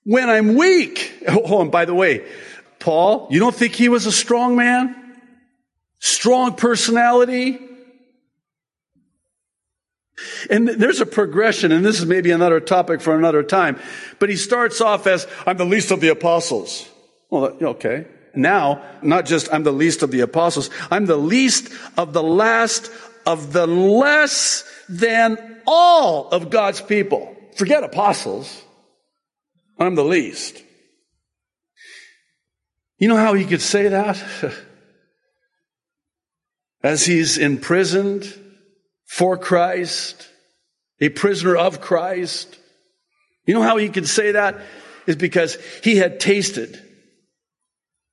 when 0.04 0.30
I'm 0.30 0.56
weak, 0.56 1.24
oh, 1.28 1.62
and 1.62 1.72
by 1.72 1.86
the 1.86 1.94
way, 1.94 2.26
Paul, 2.80 3.28
you 3.32 3.40
don't 3.40 3.56
think 3.56 3.74
he 3.74 3.90
was 3.90 4.06
a 4.06 4.12
strong 4.12 4.56
man? 4.56 4.96
Strong 6.00 6.56
personality? 6.56 7.60
And 10.50 10.68
there's 10.68 11.02
a 11.02 11.06
progression, 11.06 11.72
and 11.72 11.86
this 11.86 12.00
is 12.00 12.06
maybe 12.06 12.32
another 12.32 12.60
topic 12.60 13.02
for 13.02 13.16
another 13.16 13.44
time, 13.44 13.80
but 14.20 14.30
he 14.30 14.36
starts 14.36 14.82
off 14.82 15.06
as, 15.06 15.28
I'm 15.46 15.58
the 15.58 15.66
least 15.66 15.92
of 15.92 16.02
the 16.02 16.10
apostles. 16.10 16.90
Well, 17.30 17.56
okay. 17.62 18.08
Now, 18.34 18.84
not 19.02 19.26
just 19.26 19.52
I'm 19.54 19.64
the 19.64 19.72
least 19.72 20.04
of 20.04 20.12
the 20.12 20.22
apostles, 20.22 20.70
I'm 20.90 21.06
the 21.06 21.18
least 21.18 21.72
of 21.98 22.14
the 22.14 22.24
last 22.24 22.92
of 23.26 23.52
the 23.52 23.68
less 23.68 24.64
than 24.88 25.62
all 25.68 26.30
of 26.30 26.50
God's 26.50 26.82
people. 26.82 27.36
Forget 27.56 27.84
apostles. 27.84 28.64
I'm 29.80 29.96
the 29.96 30.06
least. 30.06 30.64
You 32.98 33.08
know 33.08 33.18
how 33.18 33.34
he 33.34 33.46
could 33.46 33.62
say 33.62 33.90
that? 33.90 34.24
As 36.84 37.06
he's 37.06 37.38
imprisoned 37.38 38.32
for 39.06 39.38
Christ, 39.38 40.28
a 41.00 41.10
prisoner 41.10 41.56
of 41.56 41.82
Christ. 41.82 42.58
You 43.46 43.54
know 43.54 43.62
how 43.62 43.78
he 43.78 43.90
could 43.90 44.08
say 44.08 44.32
that? 44.32 44.60
Is 45.06 45.16
because 45.16 45.58
he 45.84 45.98
had 45.98 46.20
tasted 46.20 46.82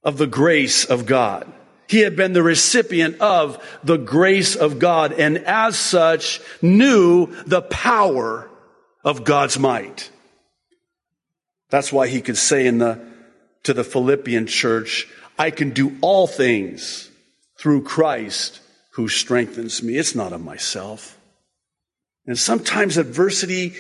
of 0.03 0.19
the 0.19 0.27
grace 0.27 0.85
of 0.85 1.07
God. 1.07 1.51
He 1.89 2.01
had 2.01 2.17
been 2.17 2.33
the 2.33 2.43
recipient 2.43 3.21
of 3.21 3.63
the 3.83 3.97
grace 3.99 4.57
of 4.57 4.79
God 4.79 5.13
and 5.13 5.39
as 5.39 5.77
such 5.79 6.41
knew 6.63 7.27
the 7.45 7.63
power 7.63 8.51
of 9.05 9.25
God's 9.25 9.59
might. 9.59 10.11
That's 11.71 11.93
why 11.93 12.09
he 12.09 12.21
could 12.21 12.39
say 12.39 12.67
in 12.67 12.79
the, 12.79 13.05
to 13.65 13.75
the 13.75 13.85
Philippian 13.85 14.47
church, 14.47 15.09
I 15.39 15.51
can 15.51 15.71
do 15.71 15.97
all 16.01 16.27
things 16.27 17.11
through 17.59 17.83
Christ 17.83 18.61
who 18.93 19.09
strengthens 19.09 19.83
me. 19.83 19.97
It's 19.97 20.15
not 20.15 20.33
of 20.33 20.43
myself. 20.45 21.19
And 22.27 22.39
sometimes 22.39 22.97
adversity 22.97 23.75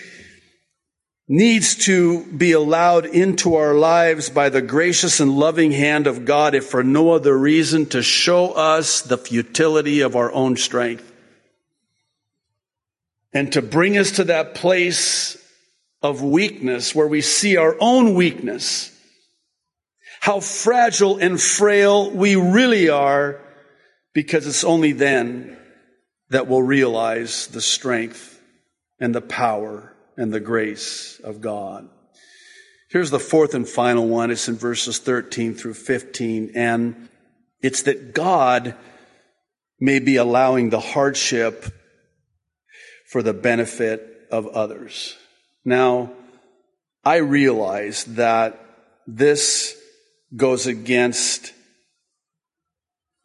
needs 1.27 1.77
to 1.77 2.25
be 2.25 2.53
allowed 2.53 3.07
into 3.07 3.55
our 3.55 3.75
lives 3.75 4.29
by 4.29 4.51
the 4.51 4.61
gracious 4.61 5.21
and 5.21 5.39
loving 5.39 5.73
hand 5.73 6.07
of 6.07 6.25
God, 6.25 6.55
if 6.55 6.67
for 6.67 6.83
no 6.83 7.13
other 7.13 7.37
reason, 7.37 7.87
to 7.87 8.03
show 8.03 8.51
us 8.53 9.01
the 9.01 9.17
futility 9.17 10.01
of 10.01 10.17
our 10.17 10.31
own 10.33 10.57
strength. 10.57 11.11
And 13.33 13.53
to 13.53 13.63
bring 13.63 13.97
us 13.97 14.13
to 14.13 14.25
that 14.25 14.55
place 14.55 15.39
of 16.03 16.23
weakness 16.23 16.95
where 16.95 17.09
we 17.09 17.23
see 17.23 17.57
our 17.57 17.77
own 17.81 18.15
weakness, 18.15 18.94
how 20.25 20.41
fragile 20.41 21.19
and 21.19 21.39
frail 21.39 22.11
we 22.11 22.35
really 22.35 22.89
are, 22.89 23.39
because 24.15 24.47
it's 24.47 24.65
only 24.65 24.93
then 24.93 25.55
that 26.31 26.47
we'll 26.47 26.63
realize 26.63 27.49
the 27.49 27.61
strength 27.61 28.41
and 28.99 29.15
the 29.15 29.21
power 29.21 29.95
and 30.17 30.33
the 30.33 30.41
grace 30.41 31.21
of 31.23 31.43
God. 31.43 31.91
Here's 32.89 33.11
the 33.11 33.21
fourth 33.21 33.53
and 33.53 33.69
final 33.69 34.09
one. 34.09 34.31
It's 34.31 34.49
in 34.49 34.57
verses 34.57 34.99
13 34.99 35.57
through 35.57 35.75
15. 35.75 36.53
And 36.55 37.11
it's 37.61 37.83
that 37.83 38.15
God 38.15 38.75
may 39.79 39.99
be 39.99 40.17
allowing 40.17 40.71
the 40.71 40.81
hardship 40.81 41.67
for 43.09 43.23
the 43.23 43.35
benefit 43.35 44.27
of 44.31 44.47
others. 44.47 45.19
Now, 45.67 46.15
I 47.05 47.17
realize 47.17 48.05
that 48.05 48.59
this 49.07 49.79
goes 50.35 50.67
against 50.67 51.53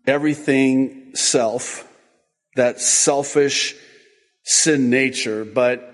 everything 0.05 1.11
self, 1.15 1.87
that 2.55 2.79
selfish 2.79 3.75
sin 4.43 4.89
nature, 4.89 5.45
but 5.45 5.93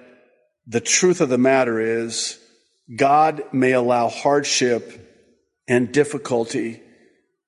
the 0.67 0.81
truth 0.81 1.21
of 1.21 1.29
the 1.29 1.37
matter 1.37 1.79
is, 1.79 2.39
God 2.95 3.43
may 3.51 3.71
allow 3.71 4.09
hardship 4.09 5.01
and 5.67 5.91
difficulty 5.91 6.81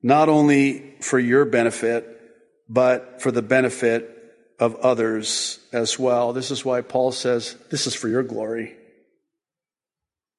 not 0.01 0.29
only 0.29 0.95
for 1.01 1.19
your 1.19 1.45
benefit, 1.45 2.05
but 2.69 3.21
for 3.21 3.31
the 3.31 3.41
benefit 3.41 4.13
of 4.59 4.75
others 4.77 5.59
as 5.71 5.97
well. 5.97 6.33
This 6.33 6.51
is 6.51 6.65
why 6.65 6.81
Paul 6.81 7.11
says, 7.11 7.55
this 7.69 7.87
is 7.87 7.95
for 7.95 8.07
your 8.07 8.23
glory. 8.23 8.75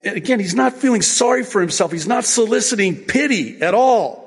And 0.02 0.16
again, 0.16 0.38
he's 0.38 0.54
not 0.54 0.74
feeling 0.74 1.02
sorry 1.02 1.42
for 1.44 1.60
himself. 1.60 1.90
He's 1.90 2.06
not 2.06 2.24
soliciting 2.24 2.96
pity 2.96 3.60
at 3.60 3.74
all. 3.74 4.26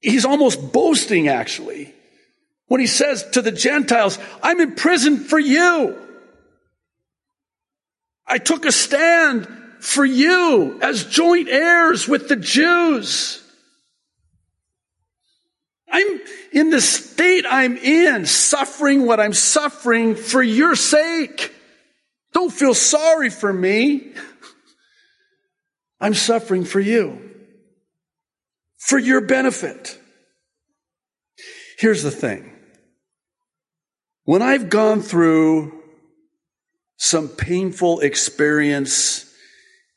He's 0.00 0.24
almost 0.24 0.72
boasting, 0.72 1.28
actually, 1.28 1.94
when 2.66 2.80
he 2.80 2.86
says 2.86 3.28
to 3.32 3.42
the 3.42 3.52
Gentiles, 3.52 4.18
I'm 4.42 4.60
in 4.60 4.74
prison 4.74 5.18
for 5.18 5.38
you. 5.38 5.96
I 8.26 8.38
took 8.38 8.64
a 8.64 8.72
stand 8.72 9.46
for 9.80 10.04
you 10.04 10.78
as 10.80 11.04
joint 11.04 11.48
heirs 11.48 12.08
with 12.08 12.28
the 12.28 12.36
Jews. 12.36 13.42
I'm 15.90 16.20
in 16.52 16.70
the 16.70 16.80
state 16.80 17.44
I'm 17.48 17.76
in, 17.76 18.26
suffering 18.26 19.06
what 19.06 19.20
I'm 19.20 19.32
suffering 19.32 20.14
for 20.14 20.42
your 20.42 20.76
sake. 20.76 21.52
Don't 22.32 22.52
feel 22.52 22.74
sorry 22.74 23.30
for 23.30 23.52
me. 23.52 24.12
I'm 26.00 26.14
suffering 26.14 26.64
for 26.64 26.80
you. 26.80 27.30
For 28.78 28.98
your 28.98 29.20
benefit. 29.20 29.98
Here's 31.78 32.02
the 32.02 32.10
thing. 32.10 32.52
When 34.24 34.42
I've 34.42 34.70
gone 34.70 35.00
through 35.00 35.82
some 36.96 37.28
painful 37.28 38.00
experience 38.00 39.30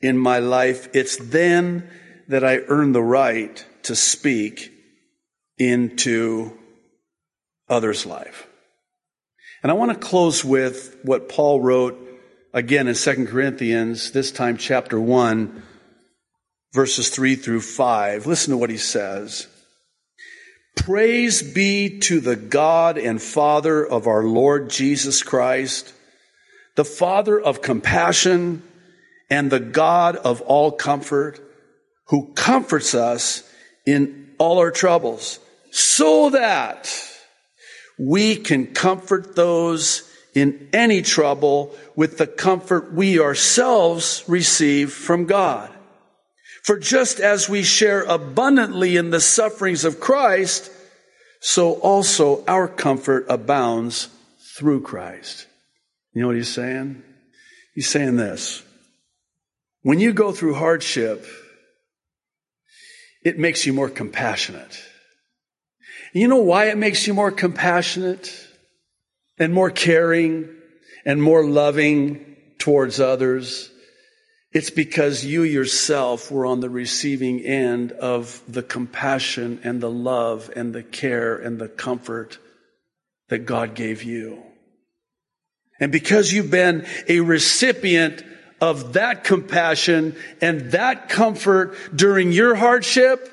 in 0.00 0.18
my 0.18 0.38
life, 0.38 0.88
it's 0.94 1.16
then 1.16 1.88
that 2.28 2.44
I 2.44 2.58
earn 2.68 2.92
the 2.92 3.02
right 3.02 3.64
to 3.84 3.94
speak 3.94 4.72
into 5.58 6.58
others' 7.68 8.06
life. 8.06 8.46
And 9.62 9.70
I 9.70 9.74
want 9.74 9.92
to 9.92 9.98
close 9.98 10.44
with 10.44 10.96
what 11.02 11.28
Paul 11.28 11.60
wrote 11.60 11.98
again 12.52 12.88
in 12.88 12.94
2 12.94 13.26
Corinthians, 13.26 14.10
this 14.12 14.30
time 14.32 14.56
chapter 14.56 15.00
1, 15.00 15.62
verses 16.74 17.08
3 17.08 17.36
through 17.36 17.62
5. 17.62 18.26
Listen 18.26 18.50
to 18.50 18.58
what 18.58 18.68
he 18.68 18.76
says. 18.76 19.46
Praise 20.76 21.42
be 21.42 22.00
to 22.00 22.20
the 22.20 22.36
God 22.36 22.98
and 22.98 23.22
Father 23.22 23.86
of 23.86 24.06
our 24.06 24.24
Lord 24.24 24.68
Jesus 24.68 25.22
Christ 25.22 25.94
the 26.74 26.84
Father 26.84 27.40
of 27.40 27.62
compassion 27.62 28.62
and 29.30 29.50
the 29.50 29.60
God 29.60 30.16
of 30.16 30.40
all 30.42 30.72
comfort, 30.72 31.40
who 32.08 32.32
comforts 32.34 32.94
us 32.94 33.48
in 33.86 34.34
all 34.38 34.58
our 34.58 34.70
troubles, 34.70 35.38
so 35.70 36.30
that 36.30 36.92
we 37.98 38.36
can 38.36 38.66
comfort 38.66 39.36
those 39.36 40.10
in 40.34 40.68
any 40.72 41.00
trouble 41.00 41.74
with 41.94 42.18
the 42.18 42.26
comfort 42.26 42.92
we 42.92 43.20
ourselves 43.20 44.24
receive 44.26 44.92
from 44.92 45.26
God. 45.26 45.70
For 46.64 46.78
just 46.78 47.20
as 47.20 47.48
we 47.48 47.62
share 47.62 48.02
abundantly 48.04 48.96
in 48.96 49.10
the 49.10 49.20
sufferings 49.20 49.84
of 49.84 50.00
Christ, 50.00 50.70
so 51.40 51.74
also 51.74 52.42
our 52.46 52.66
comfort 52.66 53.26
abounds 53.28 54.08
through 54.56 54.80
Christ. 54.80 55.46
You 56.14 56.22
know 56.22 56.28
what 56.28 56.36
he's 56.36 56.52
saying? 56.52 57.02
He's 57.74 57.88
saying 57.88 58.16
this. 58.16 58.62
When 59.82 60.00
you 60.00 60.14
go 60.14 60.32
through 60.32 60.54
hardship, 60.54 61.26
it 63.22 63.38
makes 63.38 63.66
you 63.66 63.74
more 63.74 63.90
compassionate. 63.90 64.82
You 66.14 66.28
know 66.28 66.42
why 66.42 66.66
it 66.66 66.78
makes 66.78 67.06
you 67.06 67.12
more 67.12 67.30
compassionate 67.30 68.32
and 69.38 69.52
more 69.52 69.70
caring 69.70 70.48
and 71.04 71.22
more 71.22 71.44
loving 71.44 72.36
towards 72.58 73.00
others? 73.00 73.70
It's 74.54 74.70
because 74.70 75.24
you 75.24 75.42
yourself 75.42 76.30
were 76.30 76.46
on 76.46 76.60
the 76.60 76.70
receiving 76.70 77.40
end 77.40 77.90
of 77.90 78.40
the 78.46 78.62
compassion 78.62 79.60
and 79.64 79.80
the 79.80 79.90
love 79.90 80.48
and 80.54 80.72
the 80.72 80.84
care 80.84 81.36
and 81.36 81.58
the 81.58 81.66
comfort 81.66 82.38
that 83.30 83.46
God 83.46 83.74
gave 83.74 84.04
you. 84.04 84.40
And 85.80 85.90
because 85.90 86.32
you've 86.32 86.52
been 86.52 86.86
a 87.08 87.18
recipient 87.18 88.22
of 88.60 88.92
that 88.92 89.24
compassion 89.24 90.14
and 90.40 90.70
that 90.70 91.08
comfort 91.08 91.76
during 91.92 92.30
your 92.30 92.54
hardship, 92.54 93.28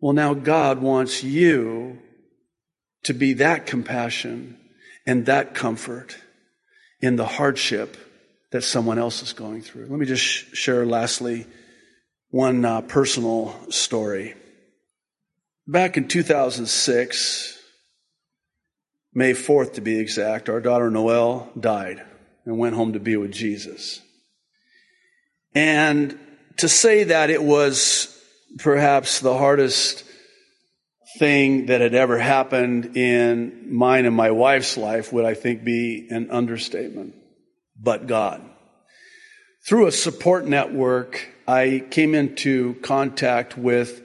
well, 0.00 0.14
now 0.14 0.32
God 0.32 0.80
wants 0.80 1.22
you 1.22 1.98
to 3.02 3.12
be 3.12 3.34
that 3.34 3.66
compassion 3.66 4.56
and 5.06 5.26
that 5.26 5.54
comfort 5.54 6.16
in 7.00 7.16
the 7.16 7.26
hardship 7.26 7.98
that 8.50 8.62
someone 8.62 8.98
else 8.98 9.22
is 9.22 9.32
going 9.32 9.62
through. 9.62 9.86
Let 9.86 9.98
me 9.98 10.06
just 10.06 10.22
share 10.22 10.86
lastly 10.86 11.46
one 12.30 12.64
uh, 12.64 12.82
personal 12.82 13.54
story. 13.70 14.34
Back 15.66 15.96
in 15.96 16.08
2006, 16.08 17.58
May 19.14 19.32
4th 19.32 19.74
to 19.74 19.80
be 19.80 19.98
exact, 19.98 20.48
our 20.48 20.60
daughter 20.60 20.90
Noelle 20.90 21.50
died 21.58 22.02
and 22.44 22.58
went 22.58 22.74
home 22.74 22.94
to 22.94 23.00
be 23.00 23.16
with 23.16 23.32
Jesus. 23.32 24.00
And 25.54 26.18
to 26.58 26.68
say 26.68 27.04
that 27.04 27.30
it 27.30 27.42
was 27.42 28.14
perhaps 28.58 29.20
the 29.20 29.36
hardest 29.36 30.04
thing 31.18 31.66
that 31.66 31.80
had 31.80 31.94
ever 31.94 32.18
happened 32.18 32.96
in 32.96 33.74
mine 33.74 34.06
and 34.06 34.14
my 34.14 34.30
wife's 34.30 34.76
life 34.76 35.12
would 35.12 35.24
I 35.24 35.34
think 35.34 35.64
be 35.64 36.08
an 36.10 36.30
understatement. 36.30 37.14
But 37.78 38.06
God. 38.06 38.42
Through 39.66 39.86
a 39.86 39.92
support 39.92 40.46
network, 40.46 41.28
I 41.46 41.84
came 41.90 42.14
into 42.14 42.74
contact 42.82 43.56
with 43.56 44.02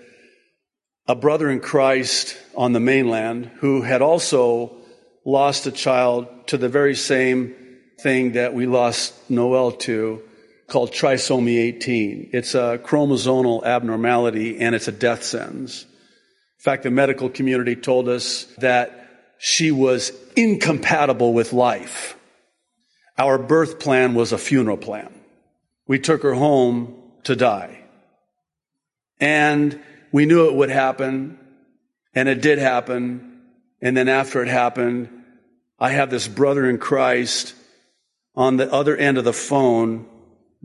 a 1.08 1.16
brother 1.16 1.50
in 1.50 1.60
Christ 1.60 2.38
on 2.56 2.74
the 2.74 2.80
mainland 2.80 3.52
who 3.58 3.82
had 3.82 4.02
also 4.02 4.76
lost 5.26 5.68
a 5.68 5.72
child 5.72 6.28
to 6.48 6.58
the 6.58 6.70
very 6.70 6.96
same 6.96 7.56
thing 8.00 8.34
that 8.34 8.54
we 8.54 8.66
lost 8.66 9.30
Noelle 9.30 9.72
to 9.72 10.22
called 10.68 10.92
trisomy 10.92 11.58
18. 11.58 12.32
It's 12.34 12.56
a 12.56 12.80
chromosomal 12.84 13.64
abnormality 13.64 14.60
and 14.60 14.74
it's 14.74 14.88
a 14.88 14.92
death 14.92 15.24
sentence. 15.24 15.84
In 15.84 16.64
fact, 16.64 16.84
the 16.84 16.92
medical 16.92 17.30
community 17.30 17.76
told 17.76 18.08
us 18.08 18.46
that 18.58 19.36
she 19.38 19.72
was 19.72 20.12
incompatible 20.36 21.34
with 21.34 21.54
life. 21.54 22.18
Our 23.18 23.38
birth 23.38 23.80
plan 23.80 24.16
was 24.16 24.32
a 24.32 24.38
funeral 24.38 24.78
plan. 24.78 25.14
We 25.88 26.00
took 26.00 26.24
her 26.24 26.34
home 26.34 26.96
to 27.24 27.36
die. 27.36 27.84
And 29.20 29.80
we 30.12 30.26
knew 30.26 30.48
it 30.48 30.56
would 30.56 30.70
happen, 30.70 31.38
and 32.14 32.28
it 32.28 32.42
did 32.42 32.60
happen. 32.60 33.42
And 33.82 33.96
then 33.96 34.10
after 34.10 34.42
it 34.42 34.48
happened, 34.48 35.10
I 35.80 35.90
have 35.90 36.10
this 36.10 36.28
brother 36.28 36.70
in 36.70 36.78
Christ 36.78 37.56
on 38.36 38.58
the 38.58 38.72
other 38.72 38.96
end 38.96 39.18
of 39.18 39.26
the 39.26 39.34
phone 39.34 40.08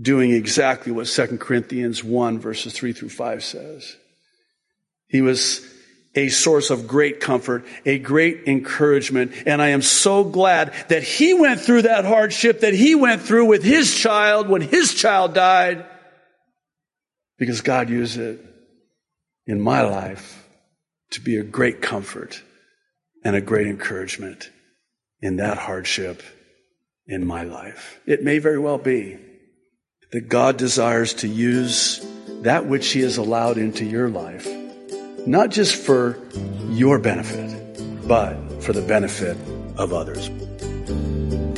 doing 0.00 0.30
exactly 0.30 0.92
what 0.92 1.06
2 1.06 1.38
Corinthians 1.38 2.04
1 2.04 2.38
verses 2.38 2.72
3 2.72 2.92
through 2.92 3.08
5 3.08 3.44
says. 3.44 3.96
He 5.08 5.20
was 5.20 5.66
a 6.18 6.28
source 6.28 6.70
of 6.70 6.86
great 6.86 7.20
comfort, 7.20 7.64
a 7.86 7.98
great 7.98 8.46
encouragement. 8.46 9.32
And 9.46 9.62
I 9.62 9.68
am 9.68 9.82
so 9.82 10.24
glad 10.24 10.72
that 10.88 11.02
he 11.02 11.34
went 11.34 11.60
through 11.60 11.82
that 11.82 12.04
hardship 12.04 12.60
that 12.60 12.74
he 12.74 12.94
went 12.94 13.22
through 13.22 13.46
with 13.46 13.62
his 13.62 13.94
child 13.94 14.48
when 14.48 14.60
his 14.60 14.94
child 14.94 15.34
died 15.34 15.86
because 17.38 17.60
God 17.60 17.88
used 17.88 18.18
it 18.18 18.44
in 19.46 19.60
my 19.60 19.82
life 19.82 20.46
to 21.12 21.20
be 21.20 21.36
a 21.36 21.44
great 21.44 21.80
comfort 21.80 22.42
and 23.24 23.34
a 23.36 23.40
great 23.40 23.66
encouragement 23.66 24.50
in 25.20 25.36
that 25.36 25.58
hardship 25.58 26.22
in 27.06 27.26
my 27.26 27.44
life. 27.44 28.00
It 28.06 28.22
may 28.22 28.38
very 28.38 28.58
well 28.58 28.78
be 28.78 29.18
that 30.12 30.28
God 30.28 30.56
desires 30.56 31.14
to 31.14 31.28
use 31.28 32.04
that 32.42 32.66
which 32.66 32.88
He 32.92 33.00
has 33.00 33.16
allowed 33.16 33.58
into 33.58 33.84
your 33.84 34.08
life, 34.08 34.46
not 35.26 35.50
just 35.50 35.76
for 35.76 36.18
your 36.70 36.98
benefit, 36.98 37.48
but 38.06 38.36
for 38.62 38.72
the 38.72 38.82
benefit 38.82 39.36
of 39.76 39.92
others. 39.92 40.30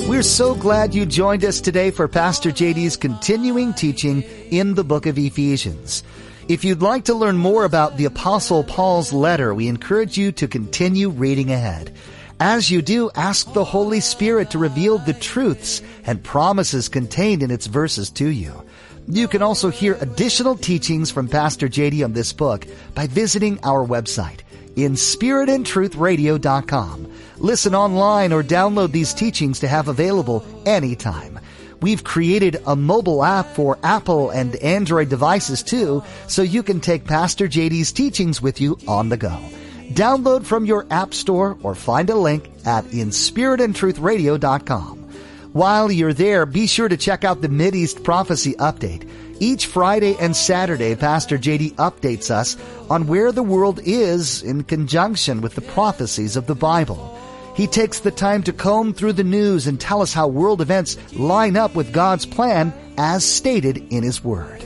We're 0.09 0.23
so 0.23 0.55
glad 0.55 0.95
you 0.95 1.07
joined 1.07 1.45
us 1.45 1.61
today 1.61 1.91
for 1.91 2.09
Pastor 2.09 2.51
JD's 2.51 2.97
continuing 2.97 3.73
teaching 3.75 4.23
in 4.51 4.75
the 4.75 4.85
book 4.85 5.07
of 5.07 5.19
Ephesians. 5.19 6.03
If 6.49 6.65
you'd 6.65 6.83
like 6.83 7.05
to 7.05 7.15
learn 7.15 7.37
more 7.37 7.65
about 7.65 7.97
the 7.97 8.07
Apostle 8.07 8.65
Paul's 8.65 9.13
letter, 9.13 9.55
we 9.55 9.69
encourage 9.69 10.19
you 10.19 10.33
to 10.33 10.49
continue 10.49 11.09
reading 11.09 11.53
ahead. 11.53 11.93
As 12.41 12.71
you 12.71 12.83
do, 12.83 13.11
ask 13.15 13.53
the 13.53 13.65
Holy 13.65 14.01
Spirit 14.01 14.51
to 14.51 14.59
reveal 14.59 14.99
the 14.99 15.13
truths 15.13 15.81
and 16.05 16.25
promises 16.25 16.89
contained 16.89 17.43
in 17.43 17.51
its 17.51 17.67
verses 17.67 18.11
to 18.13 18.27
you. 18.27 18.65
You 19.11 19.27
can 19.27 19.43
also 19.43 19.71
hear 19.71 19.99
additional 20.01 20.57
teachings 20.57 21.11
from 21.11 21.27
Pastor 21.27 21.69
JD 21.69 22.05
on 22.05 22.13
this 22.13 22.33
book 22.33 22.65
by 22.95 23.09
visiting 23.09 23.59
our 23.65 23.85
website, 23.85 24.43
inspiritandtruthradio.com. 24.77 27.13
Listen 27.39 27.75
online 27.75 28.33
or 28.33 28.45
download 28.45 28.93
these 28.93 29.13
teachings 29.13 29.59
to 29.61 29.69
have 29.69 29.89
available 29.89 30.45
anytime. 30.65 31.41
We've 31.81 32.05
created 32.05 32.63
a 32.67 32.77
mobile 32.77 33.25
app 33.25 33.57
for 33.57 33.81
Apple 33.83 34.31
and 34.31 34.55
Android 34.57 35.09
devices 35.09 35.63
too, 35.65 36.05
so 36.29 36.43
you 36.43 36.63
can 36.63 36.79
take 36.79 37.05
Pastor 37.05 37.49
JD's 37.49 37.91
teachings 37.91 38.41
with 38.41 38.61
you 38.61 38.79
on 38.87 39.09
the 39.09 39.17
go. 39.17 39.37
Download 39.89 40.45
from 40.45 40.67
your 40.67 40.87
app 40.89 41.15
store 41.15 41.59
or 41.65 41.75
find 41.75 42.11
a 42.11 42.15
link 42.15 42.49
at 42.65 42.85
inspiritandtruthradio.com. 42.85 45.00
While 45.53 45.91
you're 45.91 46.13
there, 46.13 46.47
be 46.47 46.69
sure 46.69 46.89
to 46.89 46.97
check 46.97 47.25
out 47.25 47.41
the 47.41 47.49
Mideast 47.49 48.05
Prophecy 48.05 48.53
Update. 48.55 49.09
Each 49.41 49.67
Friday 49.67 50.15
and 50.21 50.37
Saturday, 50.37 50.95
Pastor 50.95 51.39
JD 51.39 51.75
updates 51.75 52.31
us 52.31 52.57
on 52.89 53.09
where 53.09 53.33
the 53.33 53.43
world 53.43 53.81
is 53.83 54.45
in 54.45 54.63
conjunction 54.63 55.41
with 55.41 55.57
the 55.57 55.61
prophecies 55.61 56.37
of 56.37 56.47
the 56.47 56.55
Bible. 56.55 57.19
He 57.57 57.67
takes 57.67 57.99
the 57.99 58.13
time 58.13 58.45
to 58.45 58.53
comb 58.53 58.95
through 58.95 59.15
the 59.15 59.25
news 59.25 59.67
and 59.67 59.81
tell 59.81 60.03
us 60.03 60.13
how 60.13 60.29
world 60.29 60.61
events 60.61 60.97
line 61.15 61.57
up 61.57 61.75
with 61.75 61.93
God's 61.93 62.27
plan 62.27 62.73
as 62.97 63.25
stated 63.25 63.93
in 63.93 64.05
His 64.05 64.23
Word. 64.23 64.65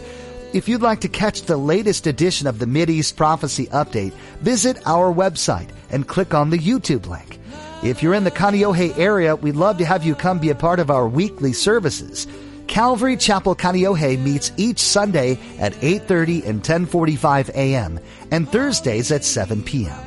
If 0.53 0.69
you'd 0.69 0.83
like 0.83 1.01
to 1.01 1.09
catch 1.09 1.43
the 1.43 1.57
latest 1.57 2.07
edition 2.07 2.47
of 2.47 2.59
the 2.59 2.67
Mideast 2.67 3.17
Prophecy 3.17 3.69
Update, 3.69 4.13
visit 4.43 4.87
our 4.87 5.11
website 5.11 5.71
and 5.89 6.07
click 6.07 6.35
on 6.35 6.51
the 6.51 6.59
YouTube 6.59 7.07
link. 7.07 7.41
If 7.85 8.03
you're 8.03 8.15
in 8.15 8.25
the 8.25 8.31
Kaneohe 8.31 8.97
area, 8.97 9.37
we'd 9.37 9.57
love 9.57 9.77
to 9.77 9.85
have 9.85 10.05
you 10.05 10.15
come 10.15 10.39
be 10.39 10.49
a 10.49 10.55
part 10.55 10.81
of 10.81 10.91
our 10.91 11.07
weekly 11.07 11.53
services. 11.53 12.27
Calvary 12.67 13.19
Chapel 13.19 13.55
Kaneohe 13.55 14.19
meets 14.19 14.53
each 14.57 14.79
Sunday 14.79 15.39
at 15.59 15.75
8:30 15.83 16.47
and 16.47 16.63
10:45 16.63 17.51
a.m. 17.51 18.01
and 18.31 18.49
Thursdays 18.49 19.13
at 19.13 19.23
7 19.23 19.63
p.m. 19.63 20.01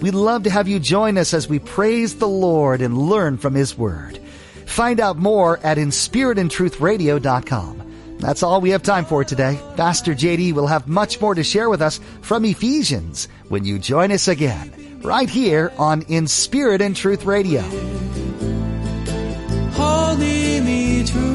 We'd 0.00 0.14
love 0.14 0.42
to 0.42 0.50
have 0.50 0.66
you 0.66 0.80
join 0.80 1.16
us 1.16 1.32
as 1.32 1.48
we 1.48 1.60
praise 1.60 2.16
the 2.16 2.26
Lord 2.26 2.80
and 2.80 2.98
learn 2.98 3.38
from 3.38 3.54
His 3.54 3.78
Word. 3.78 4.18
Find 4.66 4.98
out 4.98 5.16
more 5.16 5.60
at 5.62 5.78
inspiritandtruthradio.com. 5.78 8.16
That's 8.18 8.42
all 8.42 8.60
we 8.60 8.70
have 8.70 8.82
time 8.82 9.04
for 9.04 9.22
today. 9.22 9.60
Pastor 9.76 10.14
JD 10.14 10.52
will 10.52 10.66
have 10.66 10.88
much 10.88 11.20
more 11.20 11.36
to 11.36 11.44
share 11.44 11.70
with 11.70 11.80
us 11.80 12.00
from 12.22 12.44
Ephesians 12.44 13.28
when 13.48 13.64
you 13.64 13.78
join 13.78 14.10
us 14.10 14.26
again, 14.26 14.72
right 15.02 15.28
here 15.28 15.72
on 15.78 16.02
In 16.02 16.26
Spirit 16.26 16.82
and 16.82 16.94
Truth 16.94 17.24
Radio. 17.24 17.62
Holding 19.72 20.64
me 20.64 21.04
true. 21.04 21.29